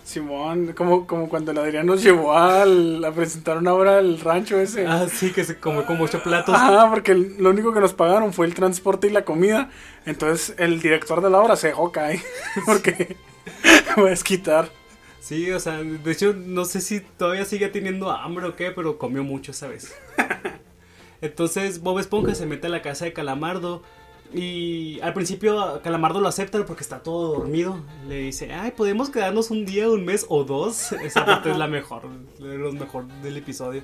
[0.05, 4.59] Simón, como, como cuando el Adrián nos llevó al- a presentar una obra al rancho
[4.59, 4.87] ese.
[4.87, 6.55] Ah, sí, que se comió como ocho platos.
[6.55, 9.71] Ajá, porque el- lo único que nos pagaron fue el transporte y la comida.
[10.07, 12.21] Entonces el director de la obra se dejó caer.
[12.67, 13.17] Porque
[13.97, 14.69] voy a desquitar.
[15.21, 18.99] Sí, o sea, de hecho, no sé si todavía sigue teniendo hambre o qué, pero
[18.99, 19.95] comió mucho esa vez.
[21.21, 23.83] Entonces, Bob Esponja se mete a la casa de Calamardo.
[24.33, 27.81] Y al principio Calamardo lo acepta porque está todo dormido.
[28.09, 30.93] Le dice, ay, podemos quedarnos un día, un mes o dos.
[31.05, 32.03] Esa parte es la mejor,
[32.39, 33.83] lo mejor del episodio.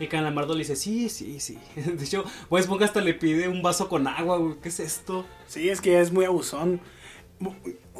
[0.00, 1.58] Y Calamardo le dice, sí, sí, sí.
[1.74, 4.54] De hecho, Bob Esponja hasta le pide un vaso con agua, güey.
[4.62, 5.24] ¿Qué es esto?
[5.48, 6.80] Sí, es que es muy abusón.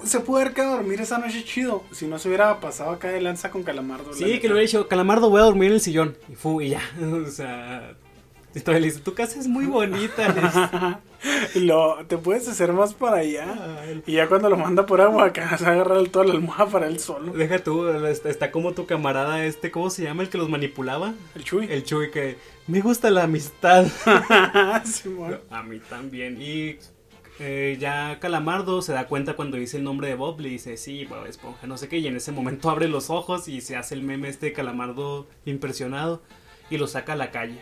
[0.05, 1.83] Se pudo haber quedado a dormir esa noche chido.
[1.91, 4.11] Si no se hubiera pasado acá de lanza con Calamardo.
[4.11, 6.17] la Sí, que le hubiera dicho, Calamardo, voy a dormir en el sillón.
[6.29, 6.83] Y fu, y ya.
[7.27, 7.97] O sea,
[8.59, 11.01] y todavía le dice, tu casa es muy bonita.
[11.57, 13.81] Y lo, te puedes hacer más para allá.
[13.83, 14.05] Ay.
[14.07, 17.01] Y ya cuando lo manda por agua, acá se agarra toda la almohada para él
[17.01, 17.33] solo.
[17.33, 20.23] Deja tú, está, está como tu camarada este, ¿cómo se llama?
[20.23, 21.15] El que los manipulaba.
[21.35, 21.67] El Chuy.
[21.69, 22.37] El Chuy que
[22.69, 23.87] me gusta la amistad.
[25.51, 26.41] A mí también.
[26.41, 26.79] Y
[27.41, 31.05] eh, ya Calamardo se da cuenta cuando dice el nombre de Bob, le dice, sí,
[31.05, 31.99] Bob Esponja, no sé qué.
[31.99, 35.27] Y en ese momento abre los ojos y se hace el meme este de Calamardo
[35.47, 36.23] impresionado
[36.71, 37.59] y lo saca a la calle.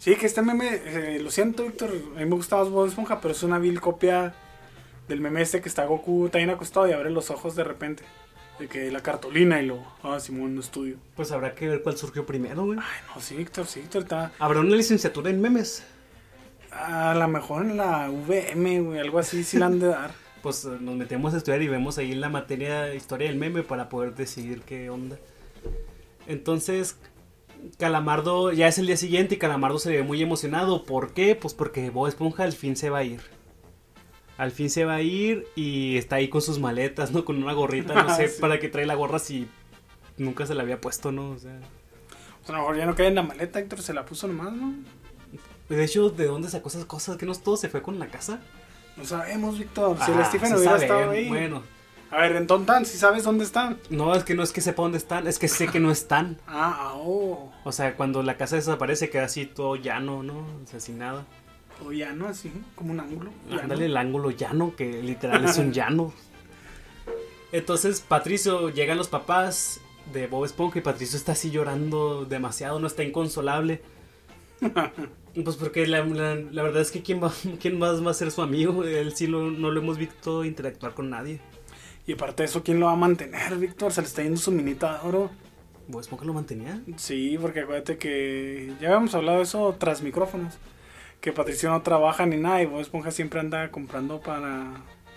[0.00, 3.32] Sí, que este meme, eh, lo siento, Víctor, a mí me gustaba Bob Esponja, pero
[3.32, 4.32] es una vil copia
[5.06, 8.02] del meme este que está Goku también acostado y abre los ojos de repente.
[8.58, 10.96] De que la cartulina y lo, ah, Simón, no estudio.
[11.16, 12.78] Pues habrá que ver cuál surgió primero, güey.
[12.78, 15.84] Ay, no, sí, Víctor, sí, Víctor, está Habrá una licenciatura en memes.
[16.70, 20.12] a lo mejor en la VM, güey, algo así sí la han de dar.
[20.40, 23.90] Pues eh, nos metemos a estudiar y vemos ahí la materia historia del meme para
[23.90, 25.18] poder decidir qué onda.
[26.26, 26.96] Entonces,
[27.78, 30.84] Calamardo ya es el día siguiente y Calamardo se ve muy emocionado.
[30.84, 31.34] ¿Por qué?
[31.34, 33.20] Pues porque Bob Esponja al fin se va a ir.
[34.38, 37.24] Al fin se va a ir y está ahí con sus maletas, ¿no?
[37.24, 38.40] Con una gorrita, no sé Sí.
[38.40, 39.48] para qué trae la gorra si
[40.16, 41.30] nunca se la había puesto, ¿no?
[41.30, 41.58] O sea,
[42.44, 44.52] sea, a lo mejor ya no cae en la maleta, Víctor, se la puso nomás,
[44.52, 44.74] ¿no?
[45.68, 47.16] de hecho, ¿de dónde sacó esas cosas?
[47.16, 48.40] ¿Que no todo se fue con la casa?
[48.96, 51.28] No sabemos, Víctor, si el Ah, Stephen hubiera estado ahí.
[51.28, 51.62] Bueno,
[52.10, 53.78] A ver, en Tontan, si sabes dónde están.
[53.88, 56.38] no, es que no es que sepa dónde están, es que sé que no están.
[56.46, 57.52] Ah, oh.
[57.64, 60.38] O sea, cuando la casa desaparece queda así todo llano, ¿no?
[60.38, 61.24] O sea, sin nada.
[61.86, 63.30] O llano, así, como un ángulo.
[63.62, 66.12] Ándale el ángulo llano, que literal es un llano.
[67.52, 69.80] Entonces, Patricio, llegan los papás
[70.12, 73.82] de Bob Esponja y Patricio está así llorando demasiado, no está inconsolable.
[75.44, 78.32] Pues porque la, la- la verdad es que ¿quién, va, ¿quién más va a ser
[78.32, 78.82] su amigo?
[78.82, 81.38] Él sí lo- no lo hemos visto interactuar con nadie.
[82.06, 83.92] Y aparte de eso, ¿quién lo va a mantener, Víctor?
[83.92, 85.30] Se le está yendo su minita de oro.
[85.88, 86.80] ¿Bob Esponja lo mantenía?
[86.96, 90.54] Sí, porque acuérdate que ya habíamos hablado de eso tras micrófonos.
[91.20, 94.72] Que Patricio no trabaja ni nada y Bob Esponja siempre anda comprando para,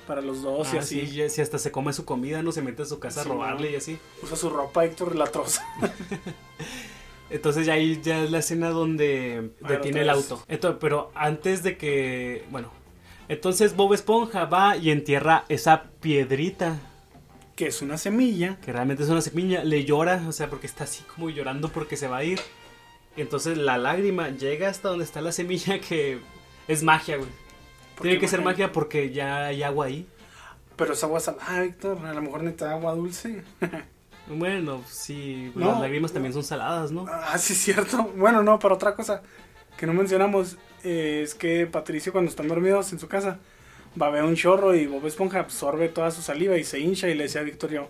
[0.07, 1.07] para los dos y Ah, así.
[1.07, 3.71] sí, si hasta se come su comida, no se mete a su casa a robarle
[3.71, 3.97] y así.
[4.21, 5.65] Usa su ropa, Héctor, la troza.
[7.29, 10.43] Entonces ya ahí ya es la escena donde detiene el auto.
[10.47, 12.69] Entonces, pero antes de que, bueno,
[13.29, 16.79] entonces Bob Esponja va y entierra esa piedrita,
[17.55, 18.57] Que es una semilla.
[18.61, 21.97] que realmente es una semilla, le llora, o sea, porque está así como llorando porque
[21.97, 22.39] se va a ir.
[23.15, 26.19] Entonces la lágrima llega hasta donde está la semilla que
[26.67, 27.29] es magia, güey.
[27.95, 28.71] ¿Por Tiene que ser magia?
[28.71, 30.07] porque ya hay agua ahí.
[30.75, 32.03] Pero es agua salada, Víctor.
[32.03, 33.43] A lo mejor necesita agua dulce.
[34.25, 35.71] Bueno, sí, No.
[35.71, 37.05] las lágrimas también son saladas, ¿no?
[37.09, 38.03] Ah, sí, cierto.
[38.15, 39.21] Bueno, no, pero otra cosa
[39.77, 43.39] que no mencionamos eh, es que Patricio, cuando están dormidos en su casa,
[43.99, 47.09] va a ver un chorro y Bob Esponja absorbe toda su saliva y se hincha.
[47.09, 47.89] Y le decía a Víctor, yo,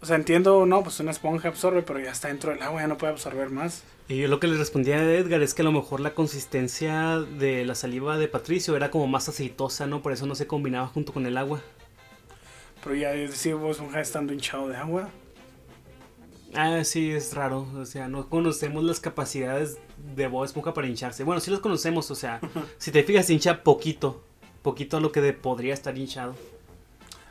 [0.00, 2.88] o sea, entiendo, no, pues una esponja absorbe, pero ya está dentro del agua, ya
[2.88, 3.84] no puede absorber más.
[4.08, 7.20] Y yo lo que le respondía a Edgar es que a lo mejor la consistencia
[7.20, 10.02] de la saliva de Patricio era como más aceitosa, ¿no?
[10.02, 11.62] Por eso no se combinaba junto con el agua.
[12.82, 15.08] Pero ya es decir, Bob Esponja estando hinchado de agua.
[16.54, 17.66] Ah, sí, es raro.
[17.76, 19.78] O sea, no conocemos las capacidades
[20.14, 21.24] de Bob Esponja para hincharse.
[21.24, 22.40] Bueno, sí las conocemos, o sea,
[22.78, 24.22] si te fijas, hincha poquito.
[24.62, 26.34] Poquito a lo que de- podría estar hinchado.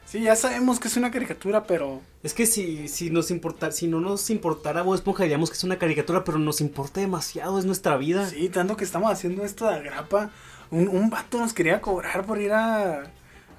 [0.06, 3.88] Sí, ya sabemos que es una caricatura, pero Es que si, si nos importa, si
[3.88, 7.64] no nos importara Bob Esponja, diríamos que es una caricatura, pero nos importa demasiado, es
[7.66, 8.28] nuestra vida.
[8.30, 10.32] sí, tanto que estamos haciendo esto de agrapa.
[10.70, 13.10] Un, un vato nos quería cobrar por ir a,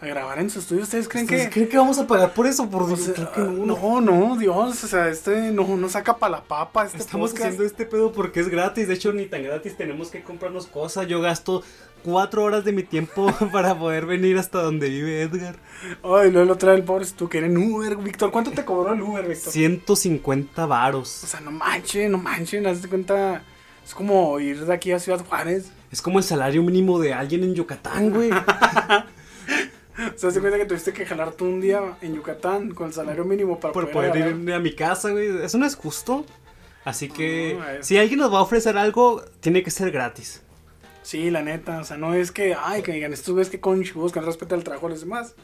[0.02, 0.82] a grabar en su estudio.
[0.82, 1.50] ¿Ustedes creen ¿Ustedes que.?
[1.50, 2.68] creen que vamos a pagar por eso?
[2.68, 3.66] Por O Dios, sea, creo que no.
[3.66, 6.84] no, no, Dios, o sea, este no, no saca para la papa.
[6.84, 7.46] Este Estamos podcast.
[7.46, 8.88] haciendo este pedo porque es gratis.
[8.88, 11.06] De hecho, ni tan gratis tenemos que comprarnos cosas.
[11.06, 11.62] Yo gasto
[12.02, 15.56] cuatro horas de mi tiempo para poder venir hasta donde vive Edgar.
[16.02, 18.32] Ay, luego lo trae el pobre tú que en Uber, Víctor.
[18.32, 19.52] ¿Cuánto te cobró el Uber, Víctor?
[19.52, 21.08] 150 O varos.
[21.08, 23.44] sea, no manches, no manches, haz de cuenta.
[23.84, 25.70] Es como ir de aquí a Ciudad Juárez.
[25.90, 28.30] Es como el salario mínimo de alguien en Yucatán, güey.
[30.14, 32.92] O sea, de cuenta que tuviste que jalar tú un día en Yucatán con el
[32.92, 35.44] salario mínimo para Por poder, poder ir a mi casa, güey.
[35.44, 36.24] Eso no es justo.
[36.84, 40.42] Así que No, si alguien nos va a ofrecer algo, tiene que ser gratis.
[41.02, 44.12] Sí, la neta, o sea, no es que, ay, que digan, estos güeyes que conchivos,
[44.12, 45.34] que no respetan el trabajo de los demás.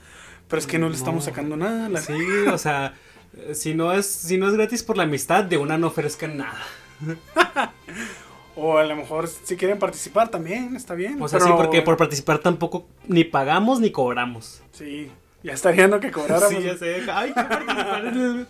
[0.49, 1.31] Pero es que no le estamos No.
[1.31, 1.89] sacando nada.
[1.89, 2.01] La...
[2.01, 2.15] Sí,
[2.53, 2.95] o sea,
[3.37, 6.37] eh, si no es si no es gratis por la amistad, de una no ofrezcan
[6.39, 6.59] nada.
[8.61, 11.23] O a lo mejor si quieren participar también, está bien.
[11.23, 14.61] O sea, pero- sí, porque por participar tampoco ni pagamos ni cobramos.
[14.73, 15.11] Sí,
[15.45, 16.59] ya estaría no que cobráramos.
[16.59, 17.03] Sí, ya sé.
[17.13, 18.13] Ay, participar.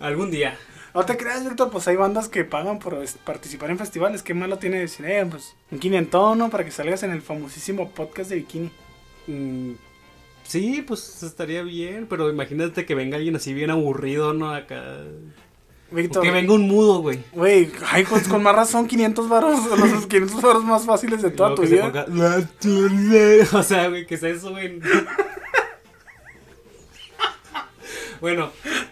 [0.00, 0.56] Algún día.
[0.94, 4.22] No te creas, Víctor, pues hay bandas que pagan por participar en festivales.
[4.22, 6.48] ¿Qué malo tiene decir, eh, pues un quinientón, ¿no?
[6.48, 8.70] Para que salgas en el famosísimo podcast de Bikini.
[9.26, 9.72] Mm,
[10.44, 14.54] sí, pues estaría bien, pero imagínate que venga alguien así bien aburrido, ¿no?
[14.54, 15.02] Acá.
[15.90, 17.22] Víctor, que venga un mudo, güey.
[17.32, 17.70] güey,
[18.28, 21.82] con, más razón, 500 varos, los 500 varos más fáciles de toda tu que vida.
[21.84, 22.06] ponga.
[23.58, 24.80] O sea, güey, ¿qué es eso, güey?
[28.20, 28.50] bueno,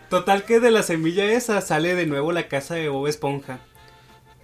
[0.08, 3.58] total que de la semilla esa sale de nuevo la casa de Bob Esponja.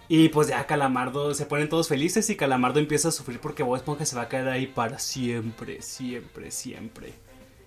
[0.08, 3.76] Y pues ya Calamardo se ponen todos felices y Calamardo empieza a sufrir porque Bob
[3.76, 7.12] Esponja se va a quedar ahí para siempre, siempre, siempre.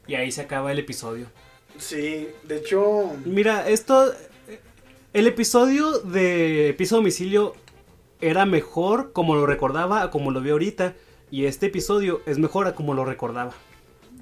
[0.07, 1.27] Y ahí se acaba el episodio.
[1.77, 4.13] Sí, de hecho, Mira, esto.
[5.13, 7.53] El episodio de Piso Domicilio
[8.19, 10.95] era mejor como lo recordaba a como lo veo ahorita.
[11.29, 13.53] Y este episodio es mejor a como lo recordaba.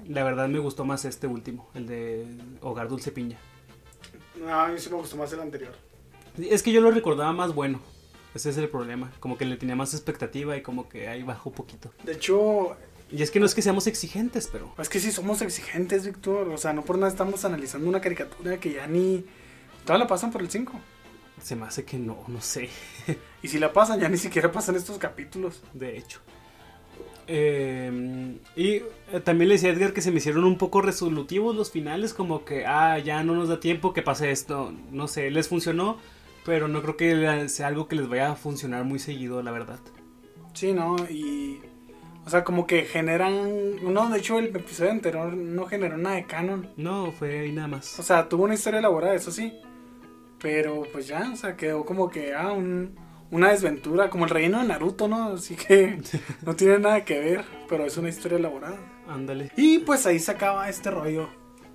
[0.06, 2.26] La verdad me gustó más este último, el de
[2.60, 3.38] Hogar Dulce Piña.
[4.38, 5.72] no, a mí sí me gustó más el anterior.
[6.38, 7.80] Es que yo lo recordaba más bueno.
[8.34, 9.12] Ese es el problema.
[9.18, 11.90] Como que le tenía más expectativa y como que ahí bajó poquito.
[12.04, 12.76] De hecho,
[13.10, 14.74] Y es que no es que seamos exigentes, pero.
[14.78, 16.48] es que sí somos exigentes, Víctor.
[16.48, 19.24] O sea, no por nada estamos analizando una caricatura que ya ni...
[19.84, 20.72] Toda la pasan por el 5.
[21.42, 22.68] Se me hace que no, no sé.
[23.42, 25.62] Y si la pasan, ya ni siquiera pasan estos capítulos.
[25.72, 26.20] De hecho.
[27.26, 28.84] Eh, y eh,
[29.24, 32.44] también le decía a Edgar que se me hicieron un poco resolutivos los finales, como
[32.44, 34.72] que, ah, ya no nos da tiempo que pase esto.
[34.90, 35.98] No sé, les funcionó,
[36.44, 39.80] pero no creo que sea algo que les vaya a funcionar muy seguido, la verdad.
[40.54, 40.96] Sí, ¿no?
[41.08, 41.60] Y...
[42.24, 43.92] O sea, como que generan...
[43.92, 46.68] No, de hecho, el episodio anterior no generó nada de canon.
[46.76, 47.86] No, fue ahí nada O más.
[47.86, 49.52] sea, tuvo una historia elaborada, eso sí.
[50.42, 52.96] Pero pues ya, o sea, quedó como que, ah, un-
[53.30, 55.28] una desventura, como el relleno de Naruto, ¿no?
[55.34, 56.00] Así que
[56.44, 58.76] no tiene nada que ver, pero es una historia elaborada.
[59.08, 59.50] Ándale.
[59.56, 61.28] Y pues ahí se acaba este rollo.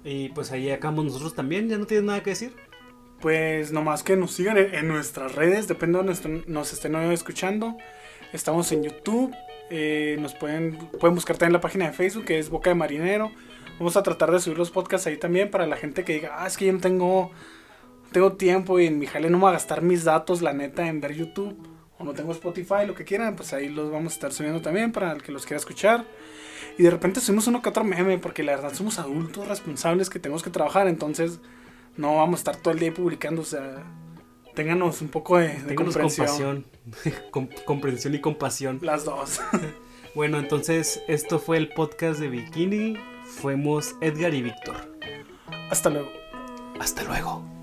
[0.03, 2.53] Y pues ahí acabamos nosotros también, ya no tienes nada que decir.
[3.19, 7.75] Pues nomás que nos sigan en, en nuestras redes, depende de donde nos estén escuchando.
[8.31, 9.33] Estamos en YouTube,
[9.71, 13.31] eh, nos pueden, pueden buscar también la página de Facebook que es Boca de Marinero.
[13.79, 16.47] Vamos a tratar de subir los podcasts ahí también para la gente que diga, ah,
[16.47, 17.31] es que yo no tengo,
[18.11, 20.87] tengo tiempo y en mi jale no me voy a gastar mis datos, la neta,
[20.87, 21.55] en ver YouTube.
[21.99, 24.91] O no tengo Spotify, lo que quieran, pues ahí los vamos a estar subiendo también
[24.91, 26.05] para el que los quiera escuchar.
[26.77, 30.19] Y de repente subimos uno que otro meme, porque la verdad somos adultos responsables que
[30.19, 31.39] tenemos que trabajar, entonces
[31.95, 33.83] no vamos a estar todo el día publicando, o sea,
[34.53, 36.25] Ténganos un poco de, de comprensión.
[36.27, 36.65] compasión.
[37.31, 38.79] Com- comprensión y compasión.
[38.81, 39.39] Las dos.
[40.15, 42.97] Bueno, entonces esto fue el podcast de Bikini.
[43.23, 44.75] Fuimos Edgar y Víctor.
[45.69, 46.09] Hasta luego.
[46.79, 47.56] Hasta luego.